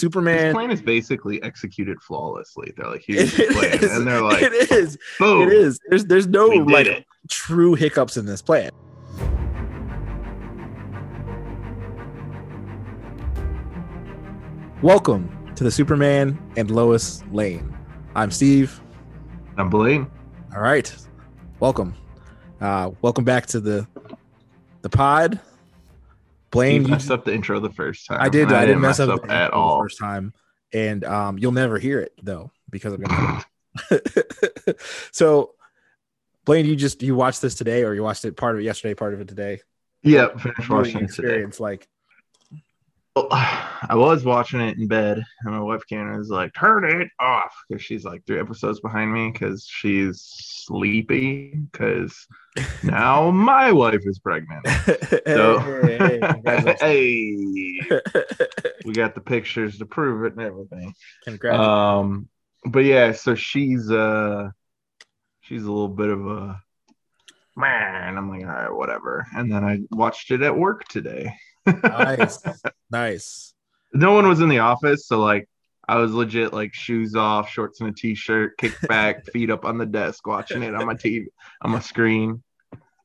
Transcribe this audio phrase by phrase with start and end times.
[0.00, 0.48] Superman.
[0.48, 2.70] This plan is basically executed flawlessly.
[2.76, 3.82] They're like, here's the plan.
[3.82, 3.96] is.
[3.96, 4.98] And they're like, it is.
[5.18, 5.48] boom.
[5.48, 5.80] It is.
[5.88, 7.06] There's there's no like it.
[7.30, 8.70] true hiccups in this plan.
[14.82, 17.74] Welcome to the Superman and Lois Lane.
[18.14, 18.80] I'm Steve.
[19.56, 20.06] I'm Blaine.
[20.54, 20.94] All right.
[21.60, 21.94] Welcome.
[22.60, 23.86] Uh welcome back to the
[24.82, 25.40] the pod.
[26.50, 28.18] Blaine, You you, messed up the intro the first time.
[28.20, 28.48] I did.
[28.48, 29.80] and I, didn't mess up, the at all.
[29.80, 30.32] first time,
[30.72, 33.44] and um, you'll never hear it though because I'm gonna.
[35.12, 35.54] so,
[36.44, 38.94] Blaine, you just you watched this today, or you watched it part of it yesterday,
[38.94, 39.60] part of it today.
[40.02, 41.28] Yeah, finished watching it today.
[41.28, 41.88] experience like?
[43.16, 47.08] Well, I was watching it in bed, and my wife Karen was like, "Turn it
[47.18, 51.54] off," because she's like three episodes behind me because she's sleepy.
[51.72, 52.14] Because
[52.82, 54.66] now my wife is pregnant.
[55.26, 58.00] So, hey, hey, hey,
[58.84, 60.94] we got the pictures to prove it and everything.
[61.24, 61.58] Congrats.
[61.58, 62.28] Um,
[62.64, 64.50] but yeah, so she's uh,
[65.40, 66.60] she's a little bit of a
[67.56, 68.16] man.
[68.16, 69.26] I'm like, all right, whatever.
[69.34, 71.32] And then I watched it at work today.
[71.66, 72.42] Nice,
[72.90, 73.54] nice.
[73.92, 75.48] no one was in the office, so like
[75.88, 79.78] I was legit like shoes off, shorts and a t-shirt, kicked back, feet up on
[79.78, 81.26] the desk, watching it on my TV
[81.62, 82.42] on my screen.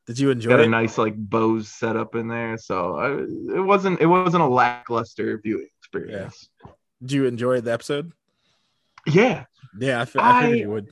[0.06, 0.56] Did you enjoy it?
[0.56, 4.48] Got a nice like Bose setup in there, so I, it wasn't it wasn't a
[4.48, 6.48] lackluster viewing experience.
[7.00, 8.12] Did you enjoy the episode?
[9.06, 9.44] Yeah,
[9.78, 10.90] Yeah, I, figured you would.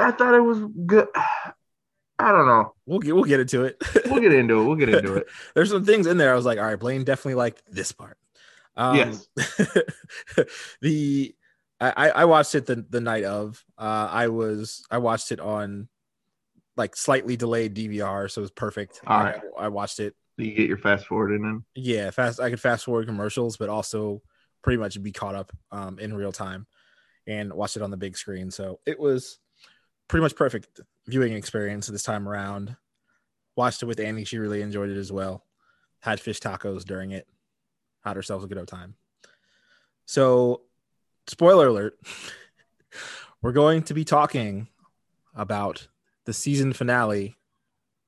[0.00, 1.08] I thought it was good.
[2.18, 2.74] I don't know.
[2.86, 3.82] We'll get we'll get into it.
[4.06, 4.64] We'll get into it.
[4.64, 5.26] We'll get into it.
[5.54, 6.32] There's some things in there.
[6.32, 8.16] I was like, all right, Blaine definitely liked this part.
[8.76, 9.28] Um, Yes.
[10.80, 11.34] the
[11.80, 13.62] I, I watched it the, the night of.
[13.76, 15.88] Uh, I was I watched it on
[16.76, 19.00] like slightly delayed DVR, so it was perfect.
[19.06, 19.40] All I.
[19.58, 20.14] I watched it.
[20.36, 21.42] You get your fast forwarding in.
[21.42, 21.64] Then.
[21.74, 22.40] Yeah, fast.
[22.40, 24.22] I could fast forward commercials, but also
[24.62, 26.66] pretty much be caught up um, in real time
[27.26, 28.50] and watch it on the big screen.
[28.50, 29.38] So it was
[30.08, 32.76] pretty much perfect viewing experience this time around.
[33.56, 35.44] Watched it with Annie; she really enjoyed it as well.
[36.00, 37.26] Had fish tacos during it.
[38.04, 38.94] Had ourselves a good old time.
[40.06, 40.62] So,
[41.26, 41.98] spoiler alert:
[43.42, 44.68] we're going to be talking
[45.34, 45.88] about
[46.24, 47.36] the season finale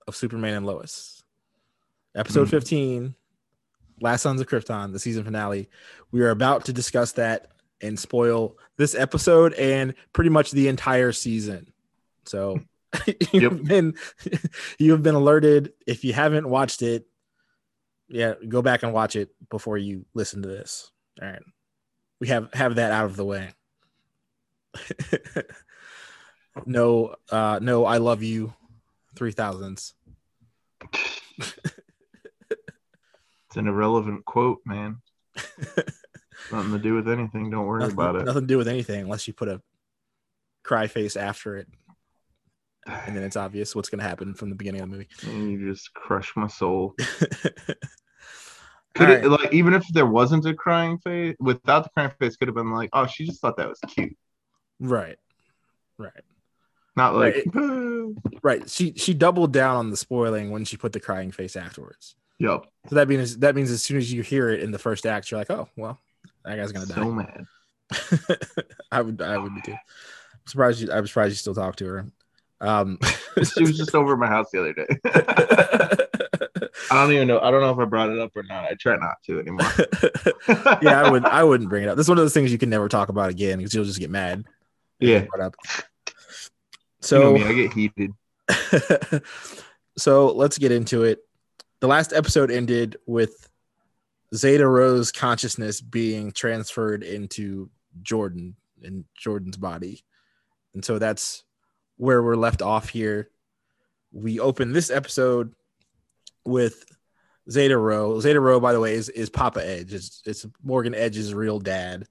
[0.06, 1.22] of Superman and Lois,
[2.14, 2.50] episode Mm.
[2.50, 3.14] fifteen.
[4.02, 5.70] Last Sons of Krypton, the season finale.
[6.10, 11.12] We are about to discuss that and spoil this episode and pretty much the entire
[11.12, 11.72] season.
[12.28, 12.60] So
[13.32, 13.94] you've been
[14.78, 15.72] you have been alerted.
[15.86, 17.06] If you haven't watched it,
[18.08, 20.90] yeah, go back and watch it before you listen to this.
[21.20, 21.42] All right.
[22.20, 23.50] We have have that out of the way.
[26.66, 28.54] no uh no I love you
[29.14, 29.94] three thousands.
[31.38, 31.54] It's
[33.56, 34.98] an irrelevant quote, man.
[36.52, 37.50] Nothing to do with anything.
[37.50, 38.24] Don't worry Nothing, about it.
[38.24, 39.60] nothing to do with anything unless you put a
[40.62, 41.68] cry face after it.
[42.86, 45.08] And then it's obvious what's going to happen from the beginning of the movie.
[45.22, 46.94] And you just crush my soul.
[48.94, 49.24] Could right.
[49.24, 52.54] it like even if there wasn't a crying face, without the crying face, could have
[52.54, 54.16] been like, oh, she just thought that was cute,
[54.80, 55.18] Right.
[55.98, 56.12] Right.
[56.96, 57.44] not like,
[58.42, 58.68] Right.
[58.70, 62.16] She she doubled down on the spoiling when she put the crying face afterwards.
[62.38, 65.04] yup, So that means that means as soon as you hear it in the first
[65.04, 65.98] act, you're like, oh well,
[66.46, 67.04] that guy's gonna so die.
[67.10, 67.46] mad.
[68.90, 69.72] I would I would be too.
[69.72, 69.78] I'm
[70.46, 72.06] surprised you I'm surprised you still talk to her.
[72.60, 72.98] Um
[73.54, 74.86] she was just over at my house the other day.
[76.90, 77.40] I don't even know.
[77.40, 78.64] I don't know if I brought it up or not.
[78.64, 79.68] I try not to anymore.
[80.82, 81.96] yeah, I would I wouldn't bring it up.
[81.96, 83.98] This is one of those things you can never talk about again because you'll just
[83.98, 84.44] get mad.
[85.00, 85.24] yeah.
[85.24, 85.54] Brought up.
[85.66, 85.72] You
[86.12, 86.12] know
[87.00, 88.12] So me, I get heated.
[89.98, 91.20] so let's get into it.
[91.80, 93.48] The last episode ended with
[94.34, 97.70] Zeta Rho's consciousness being transferred into
[98.02, 100.04] Jordan in Jordan's body.
[100.74, 101.44] And so that's
[101.96, 103.30] where we're left off here.
[104.12, 105.52] We open this episode
[106.44, 106.84] with
[107.50, 108.20] Zeta Rho.
[108.20, 109.92] Zeta Rho, by the way, is, is Papa Edge.
[109.92, 112.06] It's, it's Morgan Edge's real dad.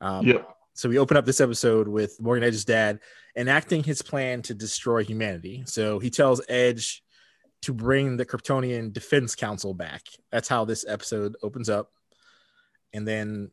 [0.00, 0.48] Um, Yep.
[0.74, 3.00] so we open up this episode with Morgan Edge's dad
[3.36, 5.62] enacting his plan to destroy humanity.
[5.66, 7.02] So he tells Edge
[7.62, 10.02] to bring the Kryptonian Defense Council back.
[10.30, 11.90] That's how this episode opens up.
[12.92, 13.50] And then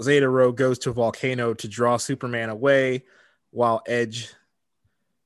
[0.00, 3.04] Zeta Rho goes to a volcano to draw Superman away
[3.50, 4.32] while Edge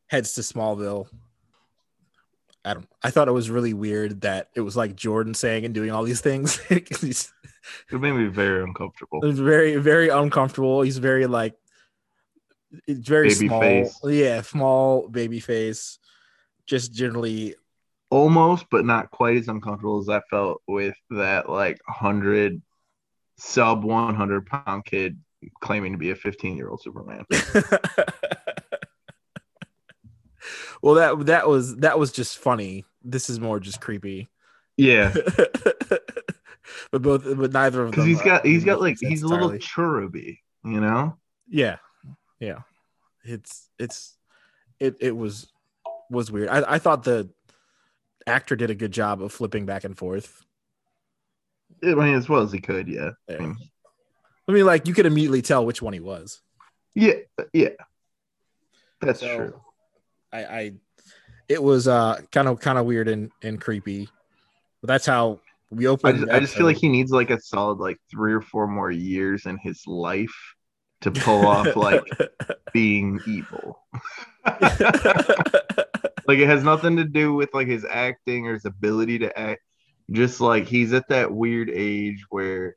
[0.09, 1.09] heads to Smallville.
[2.65, 5.75] I don't I thought it was really weird that it was like Jordan saying and
[5.75, 6.61] doing all these things.
[7.91, 9.25] It made me very uncomfortable.
[9.25, 10.83] it was very, very uncomfortable.
[10.83, 11.55] He's very like
[12.87, 13.61] it's very Baby small.
[13.61, 13.99] face.
[14.05, 15.99] Yeah, small baby face.
[16.67, 17.55] Just generally
[18.11, 22.61] Almost, but not quite as uncomfortable as I felt with that like hundred
[23.39, 25.19] sub 100 pound kid
[25.61, 27.25] claiming to be a 15 year old Superman.
[30.85, 32.85] well, that that was that was just funny.
[33.03, 34.29] This is more just creepy.
[34.77, 35.15] Yeah,
[36.91, 37.91] but both, but neither of them.
[37.93, 40.09] because he's got he's got like sense he's a little entirely.
[40.09, 41.17] cheruby, you know.
[41.49, 41.77] Yeah,
[42.41, 42.61] yeah.
[43.25, 44.17] It's it's
[44.79, 45.47] it it was
[46.11, 46.49] was weird.
[46.49, 47.31] I I thought the
[48.27, 50.43] actor did a good job of flipping back and forth.
[51.83, 53.11] I mean, as well as he could, yeah.
[53.31, 53.57] I mean,
[54.49, 56.41] I mean, like you could immediately tell which one he was.
[56.95, 57.15] yeah,
[57.53, 57.71] yeah.
[59.01, 59.61] That's So, true.
[60.35, 60.73] I, I
[61.49, 64.09] it was uh kind of kind of weird and and creepy.
[64.81, 65.41] But that's how
[65.71, 66.21] we I opened.
[66.21, 68.91] just, I just feel like he needs like a solid like three or four more
[68.91, 70.55] years in his life
[71.03, 72.05] to pull off like
[72.73, 73.79] being evil.
[74.45, 79.63] like it has nothing to do with like his acting or his ability to act.
[80.11, 82.77] Just like he's at that weird age where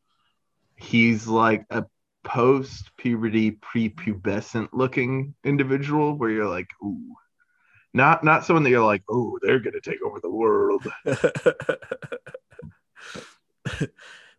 [0.75, 1.85] he's like a
[2.23, 7.15] post puberty prepubescent looking individual where you're like, ooh.
[7.97, 10.85] Not not someone that you're like, oh, they're gonna take over the world.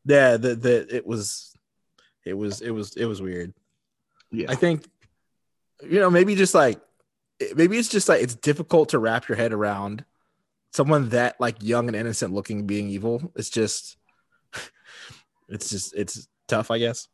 [0.05, 1.57] yeah, that the it was
[2.25, 3.53] it was it was it was weird.
[4.31, 4.47] Yeah.
[4.49, 4.89] I think
[5.83, 6.81] you know maybe just like
[7.57, 10.05] maybe it's just like it's difficult to wrap your head around
[10.73, 13.33] someone that like young and innocent looking being evil.
[13.35, 13.97] It's just
[15.49, 17.09] it's just it's tough, I guess.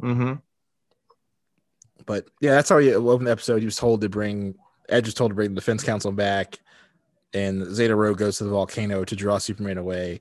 [0.00, 0.34] mm-hmm.
[2.06, 3.58] But yeah, that's how he opened the episode.
[3.58, 4.54] He was told to bring
[4.88, 6.58] Edge was told to bring the defense council back,
[7.34, 10.20] and Zeta Rho goes to the volcano to draw Superman away.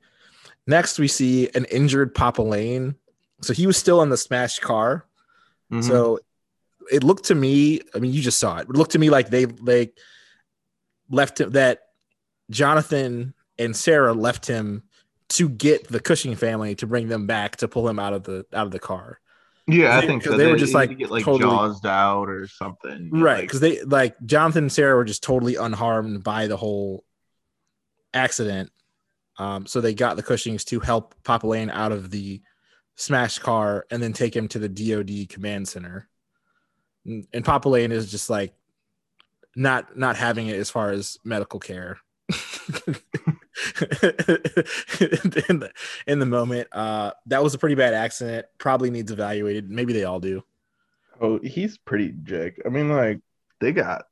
[0.65, 2.95] Next, we see an injured Papa Lane.
[3.41, 5.05] So he was still in the smashed car.
[5.71, 5.87] Mm-hmm.
[5.87, 6.19] So
[6.91, 8.69] it looked to me, I mean, you just saw it.
[8.69, 9.91] It looked to me like they they
[11.09, 11.81] left him that
[12.49, 14.83] Jonathan and Sarah left him
[15.29, 18.45] to get the Cushing family to bring them back to pull him out of the
[18.53, 19.19] out of the car.
[19.67, 20.37] Yeah, I think think 'cause so.
[20.37, 23.09] they were just, like, get like totally- jawsed out or something.
[23.11, 23.39] Right.
[23.39, 27.03] Like, Because they like Jonathan and Sarah were just totally unharmed by the whole
[28.13, 28.71] accident.
[29.37, 32.41] Um, so they got the Cushings to help Papa Lane out of the
[32.95, 36.07] smashed car and then take him to the DOD command center.
[37.05, 38.53] And, and Papa Lane is just like
[39.55, 41.99] not not having it as far as medical care.
[45.49, 45.71] in, the,
[46.07, 48.45] in the moment, uh, that was a pretty bad accident.
[48.57, 49.69] Probably needs evaluated.
[49.69, 50.43] Maybe they all do.
[51.21, 52.61] oh, he's pretty jick.
[52.65, 53.19] I mean, like
[53.59, 54.05] they got.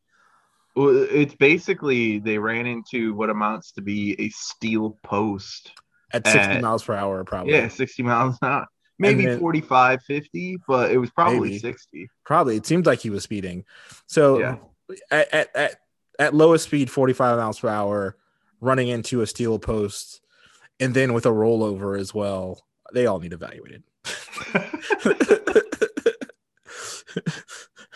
[0.77, 5.71] It's basically they ran into what amounts to be a steel post.
[6.11, 7.53] At 60 Uh, miles per hour, probably.
[7.53, 8.67] Yeah, 60 miles an hour.
[8.99, 11.59] Maybe then- 45, 50, but it was probably Maybe.
[11.59, 12.09] 60.
[12.25, 12.55] Probably.
[12.57, 13.65] It seemed like he was speeding.
[14.05, 14.57] So Yeah.
[15.11, 15.75] at, at, at,
[16.19, 18.17] at lowest speed, 45 miles per hour,
[18.61, 20.21] running into a steel post,
[20.79, 22.61] and then with a rollover as well,
[22.93, 23.83] they all need evaluated.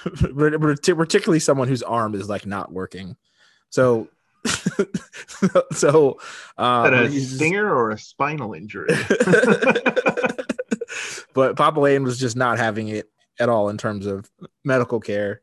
[0.04, 3.18] particularly someone whose arm is like not working.
[3.70, 4.08] So,
[5.72, 6.20] so,
[6.58, 8.88] uh, a just- stinger or a spinal injury?
[11.34, 13.10] but Papa Lane was just not having it
[13.40, 14.30] at all in terms of
[14.64, 15.42] medical care.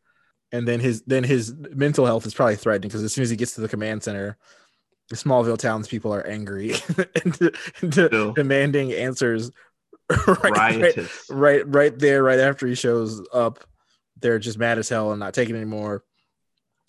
[0.53, 3.37] And then his then his mental health is probably threatened because as soon as he
[3.37, 4.39] gets to the command center,
[5.13, 6.75] Smallville townspeople are angry
[7.25, 8.33] and, Still.
[8.33, 9.51] demanding answers.
[10.27, 10.97] right, right,
[11.31, 13.65] right, right there, right after he shows up,
[14.21, 16.05] they're just mad as hell and not taking anymore.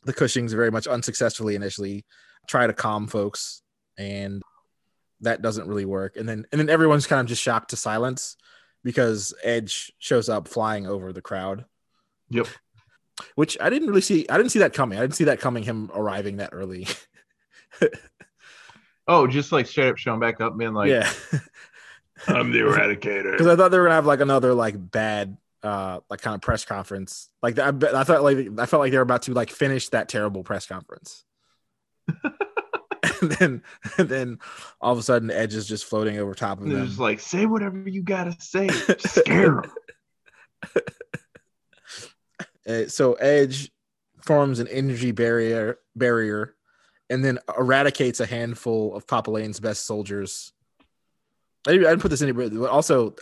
[0.06, 2.06] The Cushings very much unsuccessfully initially
[2.48, 3.62] try to calm folks,
[3.98, 4.42] and
[5.22, 6.16] that doesn't really work.
[6.16, 8.38] And then and then everyone's kind of just shocked to silence
[8.84, 11.66] because Edge shows up flying over the crowd,
[12.30, 12.48] Yep.
[13.36, 14.28] which I didn't really see.
[14.30, 14.98] I didn't see that coming.
[14.98, 15.64] I didn't see that coming.
[15.64, 16.88] Him arriving that early.
[19.10, 21.10] Oh, just like straight up showing back up, being like, yeah,
[22.28, 23.32] I'm the eradicator.
[23.38, 26.42] because I thought they were gonna have like another like bad uh like kind of
[26.42, 27.30] press conference.
[27.42, 30.10] Like I, I thought like I felt like they were about to like finish that
[30.10, 31.24] terrible press conference.
[33.22, 33.64] and then
[33.98, 34.40] and then
[34.82, 36.86] all of a sudden Edge is just floating over top of And them.
[36.88, 38.68] just like, say whatever you gotta say.
[38.98, 39.62] scare
[42.68, 43.72] Uh, so Edge
[44.26, 46.56] forms an energy barrier barrier
[47.10, 50.52] and then eradicates a handful of Papa Lane's best soldiers.
[51.66, 53.16] I didn't, put this in here, but also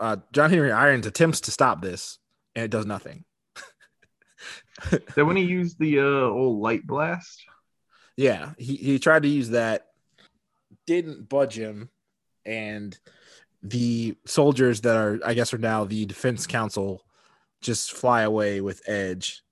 [0.00, 2.18] uh, John Henry Irons attempts to stop this
[2.54, 3.24] and it does nothing.
[5.14, 7.44] Then when he used the uh, old light blast,
[8.16, 9.88] Yeah, he, he tried to use that,
[10.86, 11.90] didn't budge him,
[12.44, 12.98] and
[13.62, 17.04] the soldiers that are, I guess, are now the defense council
[17.60, 19.42] just fly away with Edge.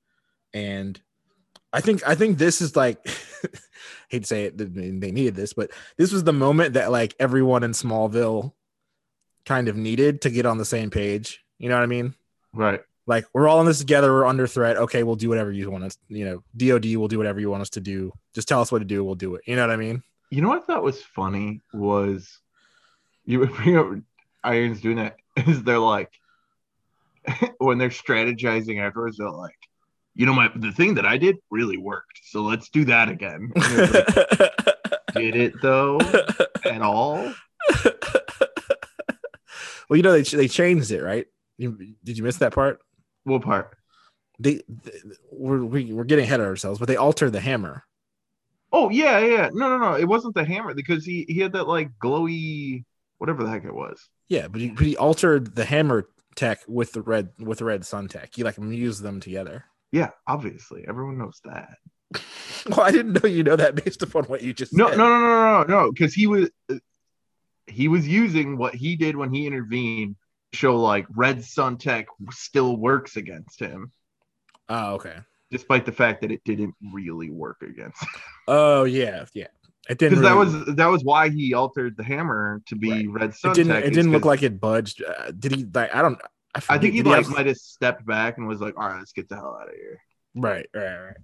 [0.53, 1.01] And
[1.73, 2.99] I think I think this is like
[4.09, 7.63] hate to say it, they needed this, but this was the moment that like everyone
[7.63, 8.53] in Smallville
[9.45, 11.45] kind of needed to get on the same page.
[11.59, 12.15] You know what I mean?
[12.53, 12.81] Right.
[13.07, 14.13] Like we're all in this together.
[14.13, 14.77] We're under threat.
[14.77, 15.99] Okay, we'll do whatever you want us.
[16.09, 18.13] You know, DoD will do whatever you want us to do.
[18.35, 19.05] Just tell us what to do.
[19.05, 19.43] We'll do it.
[19.47, 20.03] You know what I mean?
[20.31, 22.39] You know what I thought was funny was
[23.25, 23.93] you bring up
[24.45, 26.11] Irons doing that is they're like
[27.59, 29.59] when they're strategizing afterwards, they're like,
[30.15, 32.21] you know, my the thing that I did really worked.
[32.25, 33.53] So let's do that again.
[35.13, 35.99] Like, did it though
[36.65, 37.33] at all?
[39.89, 41.27] well, you know they they changed it, right?
[41.59, 42.79] You, did you miss that part?
[43.25, 43.77] What part?
[44.39, 44.93] They, they
[45.33, 47.85] we're we, we're getting ahead of ourselves, but they altered the hammer.
[48.73, 49.51] Oh yeah, yeah.
[49.53, 49.95] No, no, no.
[49.95, 52.85] It wasn't the hammer because he he had that like glowy
[53.19, 54.09] whatever the heck it was.
[54.29, 57.85] Yeah, but he, but he altered the hammer tech with the red with the red
[57.85, 58.31] sun tech.
[58.35, 59.67] He like fused them together.
[59.93, 60.85] Yeah, obviously.
[60.89, 61.77] Everyone knows that.
[62.69, 64.99] well, I didn't know you know that based upon what you just No, said.
[64.99, 66.51] no, no, no, no, no, because he was
[67.67, 70.17] he was using what he did when he intervened
[70.53, 73.93] to show like red sun tech still works against him,
[74.69, 75.17] Oh, okay.
[75.53, 78.05] despite the fact that it didn't really work against.
[78.49, 79.47] Oh, yeah, yeah.
[79.89, 80.19] It didn't.
[80.21, 83.55] Because that was that was why he altered the hammer to be red sun It
[83.55, 83.73] didn't.
[83.73, 83.85] tech.
[83.85, 85.03] It didn't look like it budged.
[85.03, 85.65] Uh, did he?
[85.73, 86.21] Like, I don't.
[86.55, 89.13] I, I think he like might have stepped back and was like, "All right, let's
[89.13, 90.01] get the hell out of here."
[90.35, 91.17] Right, right, right.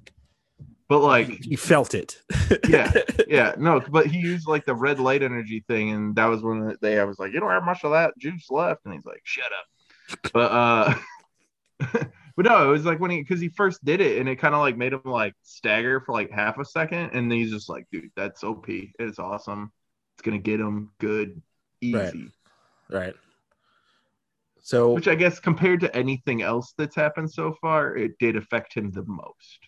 [0.89, 2.23] But like, He felt it.
[2.69, 2.93] Yeah.
[3.29, 6.77] yeah, no, but he used like the red light energy thing, and that was when
[6.81, 9.23] they I was like, "You don't have much of that juice left," and he's like,
[9.25, 10.95] "Shut up." But uh,
[12.37, 14.55] but no, it was like when he because he first did it, and it kind
[14.55, 17.69] of like made him like stagger for like half a second, and then he's just
[17.69, 18.67] like, "Dude, that's OP.
[18.69, 19.73] It's awesome.
[20.15, 21.43] It's gonna get him good,
[21.81, 21.97] easy."
[22.89, 23.01] Right.
[23.01, 23.15] right.
[24.67, 28.75] So Which I guess compared to anything else that's happened so far, it did affect
[28.75, 29.61] him the most.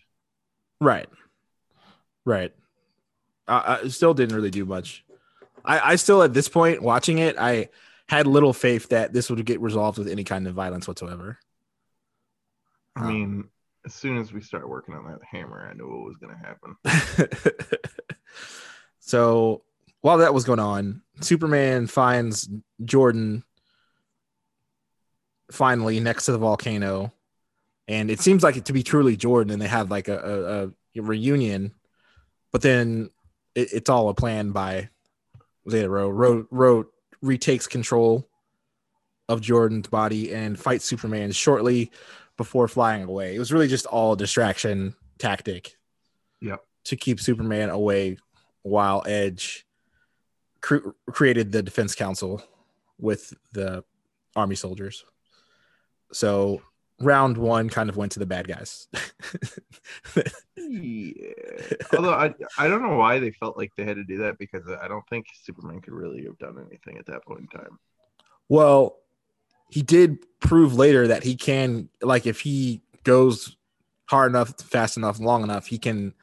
[0.81, 1.07] Right.
[2.25, 2.53] Right.
[3.47, 5.05] I, I still didn't really do much.
[5.63, 7.69] I, I still, at this point, watching it, I
[8.09, 11.39] had little faith that this would get resolved with any kind of violence whatsoever.
[12.97, 13.49] I Um, mean,
[13.85, 16.75] as soon as we start working on that hammer, I knew what was gonna happen.
[18.99, 19.63] so
[20.01, 22.49] while that was going on, Superman finds
[22.83, 23.45] Jordan
[25.51, 27.13] finally next to the volcano,
[27.87, 30.99] and it seems like it to be truly Jordan, and they have like a, a,
[30.99, 31.73] a reunion,
[32.51, 33.09] but then
[33.55, 34.89] it, it's all a plan by
[35.69, 36.09] Zeta Rho.
[36.09, 36.85] Rho Rho
[37.21, 38.27] retakes control
[39.27, 41.91] of Jordan's body and fights Superman shortly
[42.37, 43.35] before flying away.
[43.35, 45.77] It was really just all a distraction tactic.
[46.41, 46.63] Yep.
[46.85, 48.17] To keep Superman away
[48.63, 49.67] while Edge
[50.61, 52.41] cre- created the Defense Council
[52.97, 53.83] with the
[54.35, 55.05] army soldiers.
[56.11, 56.61] So
[57.01, 58.87] round one kind of went to the bad guys.
[60.57, 61.23] Yeah.
[61.97, 64.63] Although I I don't know why they felt like they had to do that because
[64.81, 67.79] I don't think Superman could really have done anything at that point in time.
[68.49, 68.97] well,
[69.69, 73.55] he did prove later that he can, like, if he goes
[74.09, 76.13] hard enough, fast enough, long enough, he can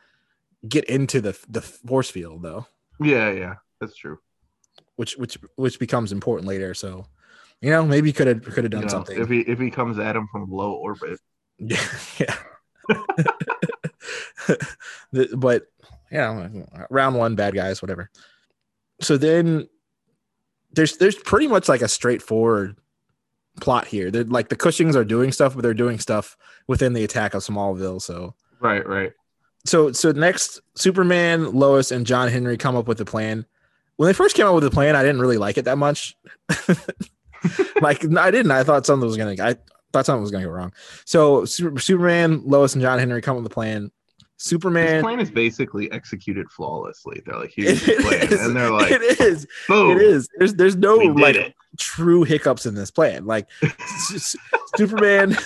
[0.68, 2.66] get into the the force field though,
[3.00, 4.18] Yeah, yeah, that's true.
[4.96, 6.74] which which which becomes important later.
[6.74, 7.06] So,
[7.60, 9.18] you know, maybe he could have could have done You know, something.
[9.20, 11.18] if he if he comes at him from low orbit.
[11.58, 11.80] Yeah,
[12.18, 12.34] yeah.
[15.12, 15.64] The- but
[16.10, 16.48] yeah,
[16.90, 18.10] round one, bad guys, whatever.
[19.00, 19.68] So then
[20.72, 22.76] there's there's pretty much like a straightforward
[23.60, 24.10] plot here.
[24.10, 26.36] They're like the Cushings are doing stuff, but they're doing stuff
[26.68, 28.00] within the attack of Smallville.
[28.02, 29.12] So Right, right.
[29.64, 33.46] so so next Superman, Lois, and John Henry come up with a plan.
[33.96, 36.16] When they first came up with the plan, I didn't really like it that much.
[37.80, 38.52] like I didn't.
[38.52, 39.36] I thought something was gonna.
[39.42, 39.56] I
[39.92, 40.72] thought something was gonna go wrong.
[41.04, 43.90] So Super, Superman, Lois, and John Henry come up with a plan.
[44.38, 45.02] Superman.
[45.02, 47.22] plan is basically executed flawlessly.
[47.24, 48.32] They're like, here's the plan.
[48.32, 48.46] is.
[48.46, 49.46] And they're like, it is.
[49.66, 49.96] boom.
[49.96, 50.28] It is.
[50.36, 51.54] There's there's no like it.
[51.78, 53.24] true hiccups in this plan.
[53.24, 53.48] Like
[54.76, 55.36] Superman,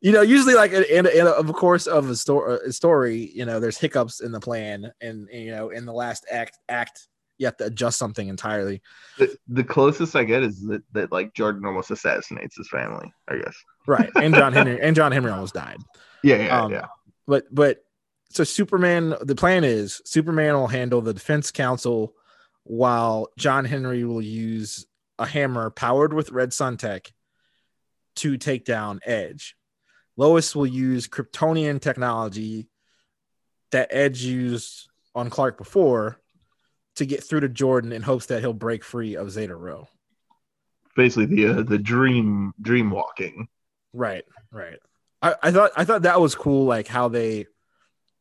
[0.00, 3.60] you know, usually like in of course of a story, a uh, story, you know,
[3.60, 7.08] there's hiccups in the plan, and, and, you know, in the last act, act,
[7.40, 8.82] you have to adjust something entirely.
[9.16, 13.38] The, the closest I get is that, that like Jordan almost assassinates his family, I
[13.38, 13.56] guess.
[13.86, 14.10] Right.
[14.14, 15.78] And John Henry and John Henry almost died.
[16.22, 16.86] Yeah, yeah, Um, yeah.
[17.26, 17.82] But but
[18.28, 22.14] so Superman, the plan is Superman will handle the defense council
[22.64, 24.86] while John Henry will use
[25.18, 27.10] a hammer powered with red sun tech
[28.16, 29.56] to take down Edge.
[30.18, 32.68] Lois will use Kryptonian technology
[33.72, 36.20] that Edge used on Clark before
[37.00, 39.88] to get through to Jordan in hopes that he'll break free of Zeta Rho.
[40.96, 43.48] Basically the uh, the dream dream walking.
[43.92, 44.78] Right, right.
[45.22, 47.46] I, I thought I thought that was cool, like how they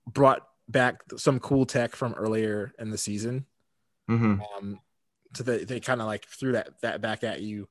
[0.07, 3.45] brought back some cool tech from earlier in the season.
[4.07, 4.79] hmm Um,
[5.35, 7.67] so they, they kind of like threw that that back at you.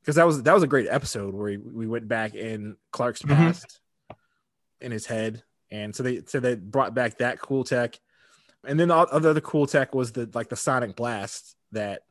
[0.00, 3.22] because that was that was a great episode where we, we went back in Clark's
[3.22, 3.36] Mhm.
[3.36, 3.80] past
[4.80, 7.98] in his head, and so they so they brought back that cool tech,
[8.66, 12.02] and then the other cool tech was the like the sonic blast that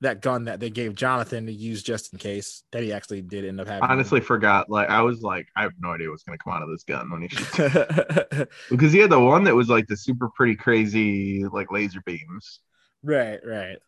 [0.00, 3.44] that gun that they gave Jonathan to use just in case that he actually did
[3.44, 3.88] end up having.
[3.88, 4.70] Honestly, forgot.
[4.70, 7.10] Like I was like, I have no idea what's gonna come out of this gun
[7.10, 7.58] when he shoots.
[8.70, 12.60] because he had the one that was like the super pretty crazy like laser beams.
[13.02, 13.78] right, right,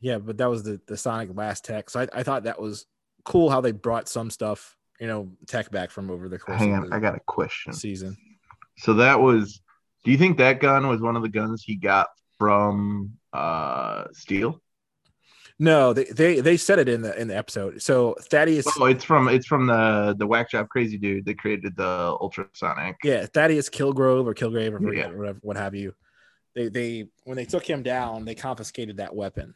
[0.00, 1.90] yeah, but that was the the sonic blast tech.
[1.90, 2.86] So I, I thought that was
[3.24, 6.74] cool how they brought some stuff, you know, tech back from over the course Hang
[6.74, 7.72] of on, the I got a question.
[7.72, 8.16] season.
[8.78, 9.60] So that was.
[10.04, 14.60] Do you think that gun was one of the guns he got from uh Steel?
[15.58, 17.82] No, they, they they said it in the in the episode.
[17.82, 21.76] So Thaddeus, Oh, it's from it's from the the whack job crazy dude that created
[21.76, 22.96] the ultrasonic.
[23.04, 25.08] yeah, Thaddeus Kilgrove or Kilgrave or Yeah.
[25.08, 25.94] whatever, what have you.
[26.54, 29.54] They they when they took him down, they confiscated that weapon.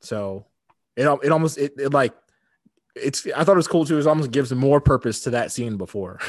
[0.00, 0.44] So
[0.96, 2.14] it it almost it, it like
[2.96, 3.98] it's I thought it was cool too.
[3.98, 6.18] It almost gives more purpose to that scene before.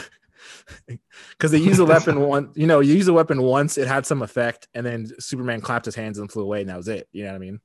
[1.31, 2.55] Because they use a weapon once.
[2.57, 5.85] you know, you use a weapon once, it had some effect, and then Superman clapped
[5.85, 7.07] his hands and flew away, and that was it.
[7.11, 7.59] You know what I mean?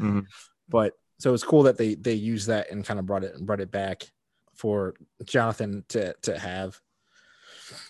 [0.00, 0.26] Mhm.
[0.68, 3.46] but so it's cool that they they used that and kind of brought it and
[3.46, 4.10] brought it back
[4.54, 4.94] for
[5.24, 6.80] Jonathan to to have.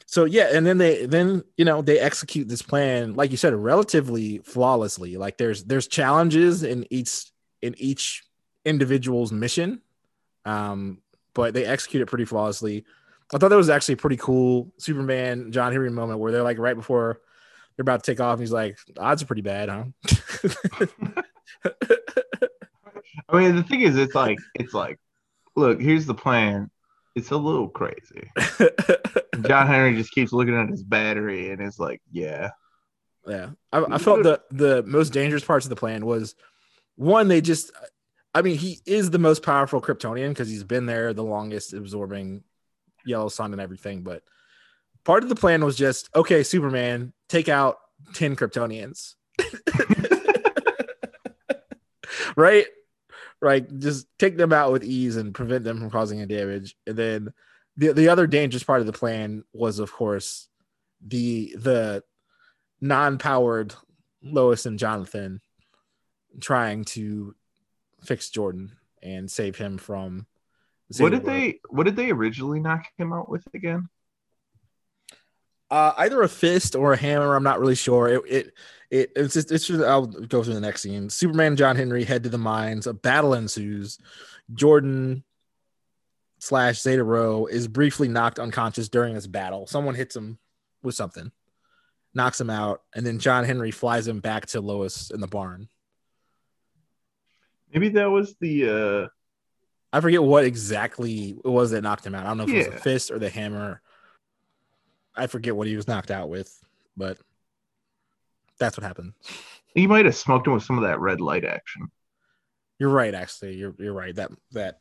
[0.06, 3.54] So yeah, and then they then you know they execute this plan like you said
[3.54, 5.16] relatively flawlessly.
[5.16, 7.30] Like there's there's challenges in each
[7.62, 8.24] in each
[8.64, 9.80] individual's mission,
[10.44, 10.98] um,
[11.34, 12.84] but they execute it pretty flawlessly.
[13.32, 16.58] I thought that was actually a pretty cool Superman John Henry moment where they're like
[16.58, 17.20] right before
[17.76, 19.84] they're about to take off, and he's like, "Odds are pretty bad, huh?"
[23.28, 24.98] I mean, the thing is, it's like it's like,
[25.56, 26.70] look, here's the plan.
[27.14, 28.30] It's a little crazy.
[29.46, 32.50] John Henry just keeps looking at his battery and it's like, yeah.
[33.26, 36.34] Yeah, I, I felt the the most dangerous parts of the plan was
[36.96, 37.70] one they just,
[38.34, 42.42] I mean, he is the most powerful Kryptonian because he's been there the longest, absorbing
[43.04, 44.02] yellow sun and everything.
[44.02, 44.22] But
[45.04, 47.78] part of the plan was just okay, Superman, take out
[48.14, 49.14] ten Kryptonians,
[52.36, 52.66] right?
[53.42, 56.76] Right, just take them out with ease and prevent them from causing any damage.
[56.86, 57.32] And then
[57.76, 60.48] the the other dangerous part of the plan was, of course,
[61.00, 62.04] the the
[62.80, 63.74] non-powered
[64.22, 65.40] Lois and Jonathan
[66.40, 67.34] trying to
[68.02, 70.26] fix Jordan and save him from.
[70.98, 71.36] What did World.
[71.36, 73.88] they What did they originally knock him out with again?
[75.70, 77.36] Uh, either a fist or a hammer.
[77.36, 78.08] I'm not really sure.
[78.08, 78.54] It it,
[78.90, 81.08] it it's just it's just, I'll go through the next scene.
[81.08, 82.88] Superman and John Henry head to the mines.
[82.88, 83.98] A battle ensues.
[84.52, 85.22] Jordan
[86.40, 89.68] slash Zeta Rho is briefly knocked unconscious during this battle.
[89.68, 90.38] Someone hits him
[90.82, 91.30] with something,
[92.14, 95.68] knocks him out, and then John Henry flies him back to Lois in the barn.
[97.72, 99.04] Maybe that was the.
[99.04, 99.08] uh
[99.92, 102.24] I forget what exactly it was that knocked him out.
[102.24, 102.74] I don't know if it was Yeah.
[102.74, 103.80] a fist or the hammer.
[105.16, 106.56] I forget what he was knocked out with,
[106.96, 107.18] but
[108.58, 109.14] that's what happened.
[109.74, 111.90] He might have smoked him with some of that red light action.
[112.78, 113.56] You're right, actually.
[113.56, 114.14] You're you're right.
[114.14, 114.80] That that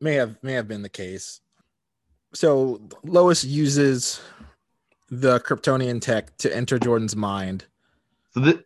[0.00, 1.40] may have may have been the case.
[2.34, 4.20] So Lois uses
[5.10, 7.66] the Kryptonian tech to enter Jordan's mind.
[8.30, 8.64] So that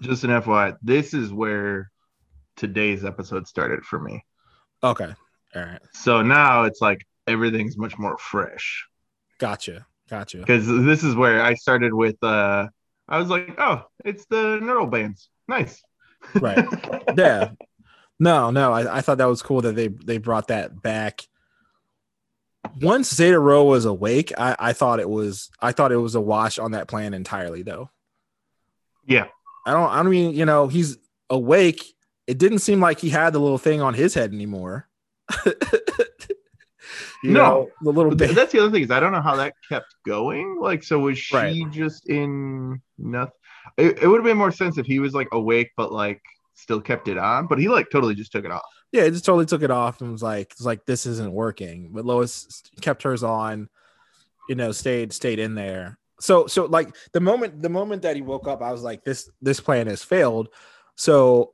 [0.00, 1.90] just an FYI, this is where
[2.56, 4.24] today's episode started for me.
[4.82, 5.14] Okay.
[5.54, 5.80] All right.
[5.94, 8.86] So now it's like everything's much more fresh.
[9.38, 9.86] Gotcha.
[10.08, 10.38] Gotcha.
[10.38, 12.22] because this is where I started with.
[12.22, 12.68] uh
[13.08, 15.28] I was like, oh, it's the neural bands.
[15.48, 15.82] Nice.
[16.34, 16.64] Right.
[17.16, 17.50] Yeah.
[18.18, 18.72] No, no.
[18.72, 21.22] I, I thought that was cool that they they brought that back.
[22.80, 26.20] Once Zeta Rho was awake, I, I thought it was I thought it was a
[26.20, 27.90] wash on that plan entirely though.
[29.06, 29.26] Yeah.
[29.64, 30.98] I don't I don't mean, you know, he's
[31.30, 31.84] awake.
[32.26, 34.88] It didn't seem like he had the little thing on his head anymore.
[37.24, 37.32] No.
[37.32, 38.34] know, the little bit.
[38.34, 40.58] that's the other thing is I don't know how that kept going.
[40.60, 41.70] Like, so was she Right.
[41.72, 43.32] just in nothing?
[43.76, 46.22] It, it would have been more sense if he was like awake, but like
[46.54, 47.46] still kept it on.
[47.48, 48.62] But he like totally just took it off.
[48.92, 51.90] yeah, it just totally took it off and was like, it's like this isn't working.
[51.92, 53.68] But Lois kept hers on,
[54.48, 55.98] you know, stayed stayed in there.
[56.20, 59.28] So so like the moment the moment that he woke up, I was like, this
[59.42, 60.48] this plan has failed.
[60.94, 61.52] So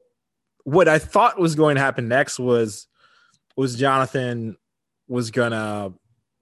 [0.64, 2.87] what I thought was going to happen next was
[3.57, 4.57] was Jonathan
[5.09, 5.92] was gonna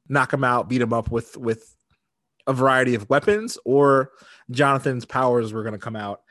[0.09, 1.75] knock him out, beat him up with with
[2.47, 4.11] a variety of weapons, or
[4.51, 6.23] Jonathan's powers were gonna come out.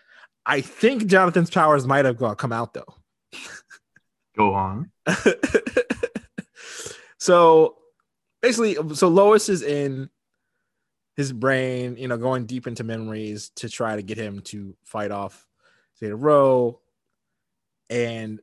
[0.45, 2.95] I think Jonathan's powers might have come out though.
[4.35, 4.91] Go on.
[7.17, 7.75] so
[8.41, 10.09] basically, so Lois is in
[11.17, 15.11] his brain, you know, going deep into memories to try to get him to fight
[15.11, 15.45] off
[15.99, 16.79] Zeta Rho.
[17.89, 18.39] And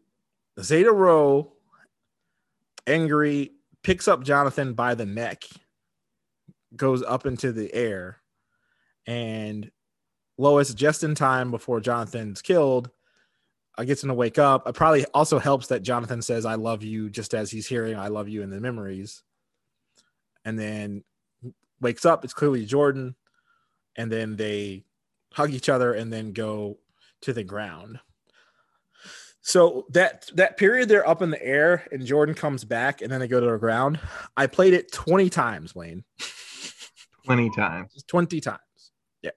[0.60, 1.52] Zeta Rho
[2.86, 5.44] angry, picks up Jonathan by the neck,
[6.74, 8.18] goes up into the air,
[9.06, 9.70] and
[10.38, 12.90] Lois, just in time before Jonathan's killed,
[13.78, 14.68] uh, gets him to wake up.
[14.68, 18.08] It probably also helps that Jonathan says, I love you, just as he's hearing, I
[18.08, 19.22] love you in the memories.
[20.44, 21.04] And then
[21.80, 22.24] wakes up.
[22.24, 23.16] It's clearly Jordan.
[23.96, 24.84] And then they
[25.32, 26.78] hug each other and then go
[27.22, 27.98] to the ground.
[29.46, 33.20] So that that period they're up in the air and Jordan comes back and then
[33.20, 34.00] they go to the ground.
[34.36, 36.02] I played it 20 times, Wayne.
[37.26, 38.04] 20 times.
[38.08, 38.58] 20 times.
[39.22, 39.30] Yeah.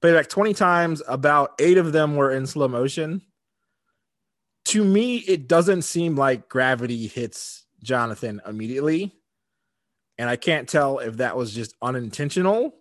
[0.00, 1.02] Played it like 20 times.
[1.08, 3.22] About eight of them were in slow motion.
[4.66, 9.12] To me, it doesn't seem like gravity hits Jonathan immediately.
[10.16, 12.72] And I can't tell if that was just unintentional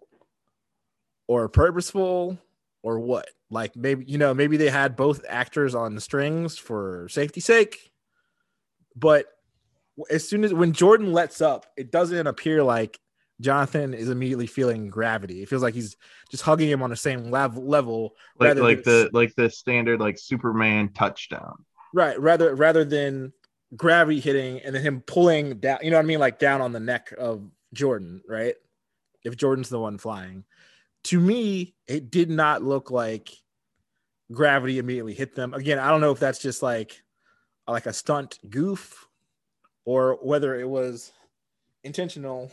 [1.28, 2.38] or purposeful
[2.84, 3.28] or what.
[3.52, 7.92] Like maybe, you know, maybe they had both actors on the strings for safety sake.
[8.96, 9.26] But
[10.10, 13.00] as soon as when Jordan lets up, it doesn't appear like
[13.42, 15.42] Jonathan is immediately feeling gravity.
[15.42, 15.96] It feels like he's
[16.30, 18.14] just hugging him on the same level level.
[18.40, 21.66] Like like the like the standard like Superman touchdown.
[21.94, 22.20] Right.
[22.20, 23.34] Rather rather than
[23.76, 26.20] gravity hitting and then him pulling down, you know what I mean?
[26.20, 28.56] Like down on the neck of Jordan, right?
[29.24, 30.44] If Jordan's the one flying.
[31.06, 33.32] To me, it did not look like
[34.32, 35.54] gravity immediately hit them.
[35.54, 37.02] Again, I don't know if that's just like
[37.68, 39.08] like a stunt goof
[39.86, 41.12] or whether it was
[41.84, 42.52] intentional,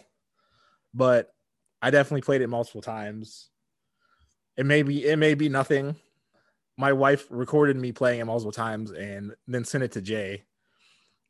[0.95, 1.35] but
[1.83, 3.49] I definitely played it multiple times.
[4.57, 5.97] It may be it may be nothing.
[6.79, 10.45] My wife recorded me playing it multiple times and then sent it to Jay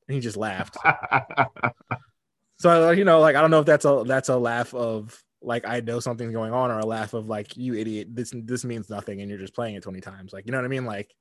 [0.07, 0.77] and he just laughed.
[2.59, 5.67] so you know, like I don't know if that's a that's a laugh of like
[5.67, 8.91] I know something's going on or a laugh of like you idiot this this means
[8.91, 11.15] nothing and you're just playing it 20 times like you know what I mean like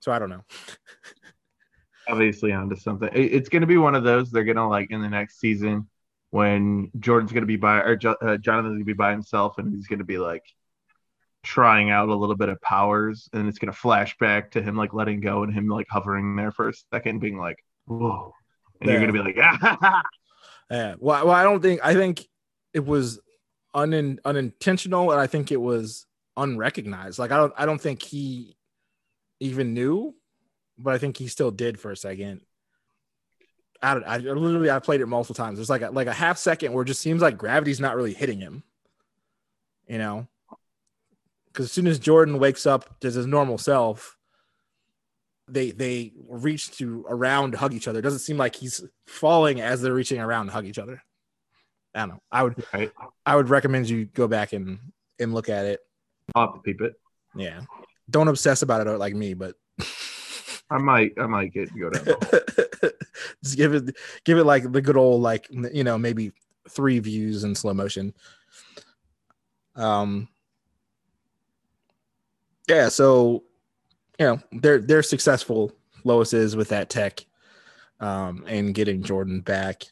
[0.00, 0.44] so I don't know.
[2.08, 3.08] Obviously onto something.
[3.14, 5.88] It's going to be one of those they're going to like in the next season
[6.30, 9.74] when Jordan's going to be by or uh, Jonathan's going to be by himself and
[9.74, 10.42] he's going to be like
[11.42, 14.76] trying out a little bit of powers and it's going to flash back to him
[14.76, 18.34] like letting go and him like hovering there for a second being like whoa.
[18.80, 18.98] And yeah.
[18.98, 20.02] you're gonna be like, ah.
[20.70, 20.94] yeah.
[20.98, 22.26] Well, well, I don't think I think
[22.74, 23.20] it was
[23.72, 26.06] un, unintentional, and I think it was
[26.36, 27.18] unrecognized.
[27.18, 28.56] Like I don't I don't think he
[29.40, 30.14] even knew,
[30.76, 32.40] but I think he still did for a second.
[33.82, 35.58] I, I literally I played it multiple times.
[35.58, 38.14] There's like a, like a half second where it just seems like gravity's not really
[38.14, 38.62] hitting him.
[39.86, 40.28] You know,
[41.46, 44.16] because as soon as Jordan wakes up to his normal self,
[45.46, 47.98] they they reach to around hug each other.
[47.98, 51.02] It doesn't seem like he's falling as they're reaching around to hug each other.
[51.94, 52.22] I don't know.
[52.32, 52.92] I would right.
[53.24, 54.78] I would recommend you go back and
[55.18, 55.80] and look at it.
[56.34, 56.94] I'll have to peep it.
[57.36, 57.62] Yeah.
[58.10, 59.54] Don't obsess about it like me, but
[60.70, 62.04] I might I might get go down.
[63.42, 66.32] Just give it give it like the good old like you know maybe
[66.68, 68.14] three views in slow motion.
[69.76, 70.28] Um
[72.68, 73.44] yeah, so
[74.18, 75.72] you know they're they're successful.
[76.04, 77.24] Lois is with that tech,
[78.00, 79.84] um, and getting Jordan back.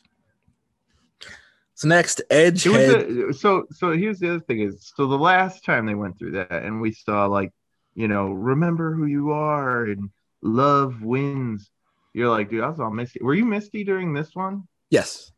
[1.83, 2.65] So next, Edge.
[2.65, 6.31] A, so so here's the other thing is so the last time they went through
[6.31, 7.51] that and we saw like
[7.97, 10.09] you know remember who you are and
[10.43, 11.69] love wins.
[12.15, 13.19] You're like, dude, I was all misty.
[13.21, 14.69] Were you misty during this one?
[14.91, 15.33] Yes.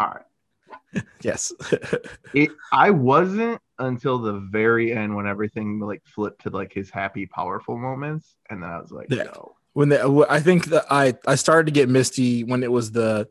[0.00, 1.04] All right.
[1.22, 1.52] yes.
[2.34, 7.26] it, I wasn't until the very end when everything like flipped to like his happy,
[7.26, 9.24] powerful moments, and then I was like, yeah.
[9.24, 9.54] no.
[9.74, 13.28] When the, I think that I I started to get misty when it was the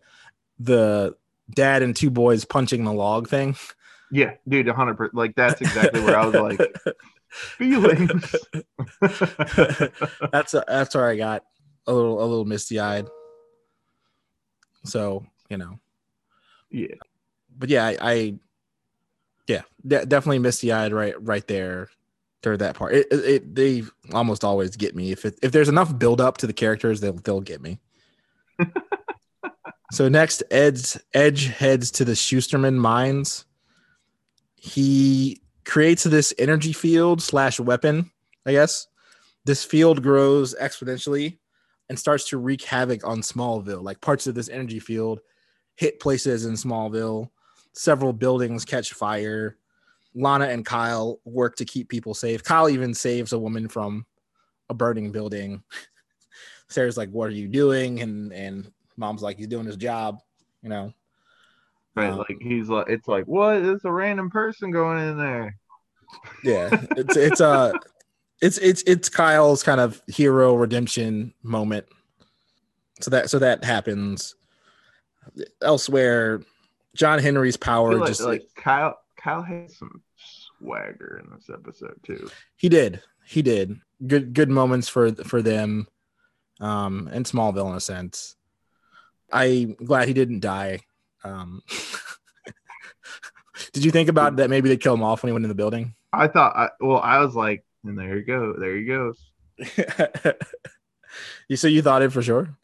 [0.59, 1.17] the
[1.55, 3.55] dad and two boys punching the log thing.
[4.11, 5.15] Yeah, dude, hundred percent.
[5.15, 6.59] Like that's exactly where I was like
[7.29, 8.35] feelings.
[10.31, 11.43] that's a, that's where I got
[11.87, 13.07] a little a little misty eyed.
[14.83, 15.79] So you know,
[16.69, 16.95] yeah
[17.57, 18.33] but yeah, I, I
[19.47, 21.89] yeah, de- definitely misty eyed right right there
[22.41, 22.93] during that part.
[22.93, 26.37] It, it, it, they almost always get me if it, if there's enough build up
[26.39, 27.79] to the characters, they'll they'll get me.
[29.93, 33.45] So next, Ed's Edge heads to the Schusterman mines.
[34.55, 38.11] He creates this energy field slash weapon,
[38.45, 38.87] I guess.
[39.45, 41.37] This field grows exponentially
[41.89, 43.83] and starts to wreak havoc on Smallville.
[43.83, 45.19] Like parts of this energy field
[45.75, 47.29] hit places in Smallville
[47.73, 49.57] several buildings catch fire.
[50.15, 52.43] Lana and Kyle work to keep people safe.
[52.43, 54.05] Kyle even saves a woman from
[54.69, 55.63] a burning building.
[56.69, 60.19] Sarah's like, "What are you doing?" and and mom's like, "He's doing his job,"
[60.61, 60.93] you know.
[61.95, 63.57] Right, um, like he's like, it's like, what?
[63.57, 65.55] It's a random person going in there.
[66.43, 67.73] Yeah, it's it's uh
[68.41, 71.85] it's it's it's Kyle's kind of hero redemption moment.
[72.99, 74.35] so that so that happens.
[75.61, 76.41] Elsewhere,
[76.95, 80.01] John Henry's power like, just like Kyle Kyle had some
[80.59, 82.29] swagger in this episode too.
[82.57, 83.01] He did.
[83.25, 83.79] He did.
[84.05, 85.87] Good good moments for for them.
[86.59, 88.35] Um and Smallville in a sense.
[89.33, 90.79] I'm glad he didn't die.
[91.23, 91.61] Um
[93.73, 95.55] Did you think about that maybe they kill him off when he went in the
[95.55, 95.93] building?
[96.11, 99.19] I thought I, well, I was like, and there you go, there he goes.
[101.47, 102.55] you so you thought it for sure?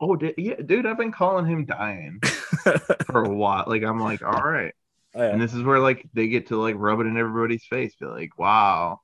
[0.00, 2.20] Oh, dude, yeah, dude, I've been calling him dying
[3.06, 3.64] for a while.
[3.66, 4.72] Like, I'm like, all right.
[5.14, 5.30] Oh, yeah.
[5.30, 8.06] And this is where like they get to like rub it in everybody's face, be
[8.06, 9.00] like, wow,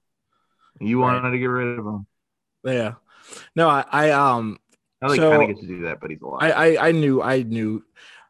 [0.81, 1.14] you Right.
[1.14, 2.07] wanted to get rid of him.
[2.64, 2.95] yeah.
[3.57, 4.59] No, I, I um
[5.05, 6.40] Now they So- kind of get to do that, but he's alive.
[6.40, 7.85] I, I I knew I knew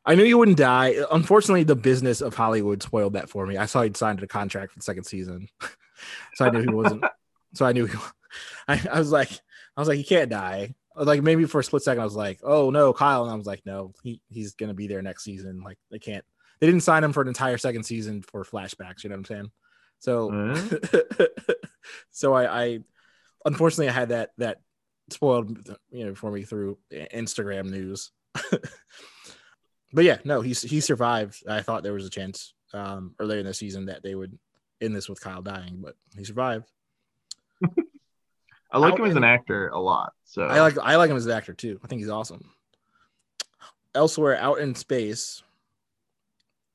[0.04, 0.96] I knew he wouldn't die.
[1.12, 3.56] Unfortunately, the business of Hollywood spoiled that for me.
[3.56, 5.48] I saw he'd signed a contract for the second season,
[6.34, 7.04] so I knew he wasn't.
[7.54, 7.96] so I knew he,
[8.66, 9.30] I, I was like
[9.76, 10.74] I was like he can't die.
[10.96, 13.46] Like maybe for a split second I was like oh no Kyle and I was
[13.46, 15.62] like no he he's gonna be there next season.
[15.62, 16.24] Like they can't
[16.60, 19.04] they didn't sign him for an entire second season for flashbacks.
[19.04, 19.50] You know what I'm saying?
[20.00, 20.56] So
[22.10, 22.78] so I, I
[23.44, 24.58] unfortunately I had that that
[25.10, 28.10] spoiled you know for me through Instagram news.
[29.92, 31.42] but yeah, no, he's he survived.
[31.48, 34.38] I thought there was a chance um earlier in the season that they would
[34.80, 36.66] end this with Kyle dying, but he survived.
[38.70, 40.12] I like Out him as an actor a lot.
[40.24, 41.78] So I like I like him as an actor too.
[41.84, 42.50] I think he's awesome.
[43.94, 45.44] Elsewhere out in space,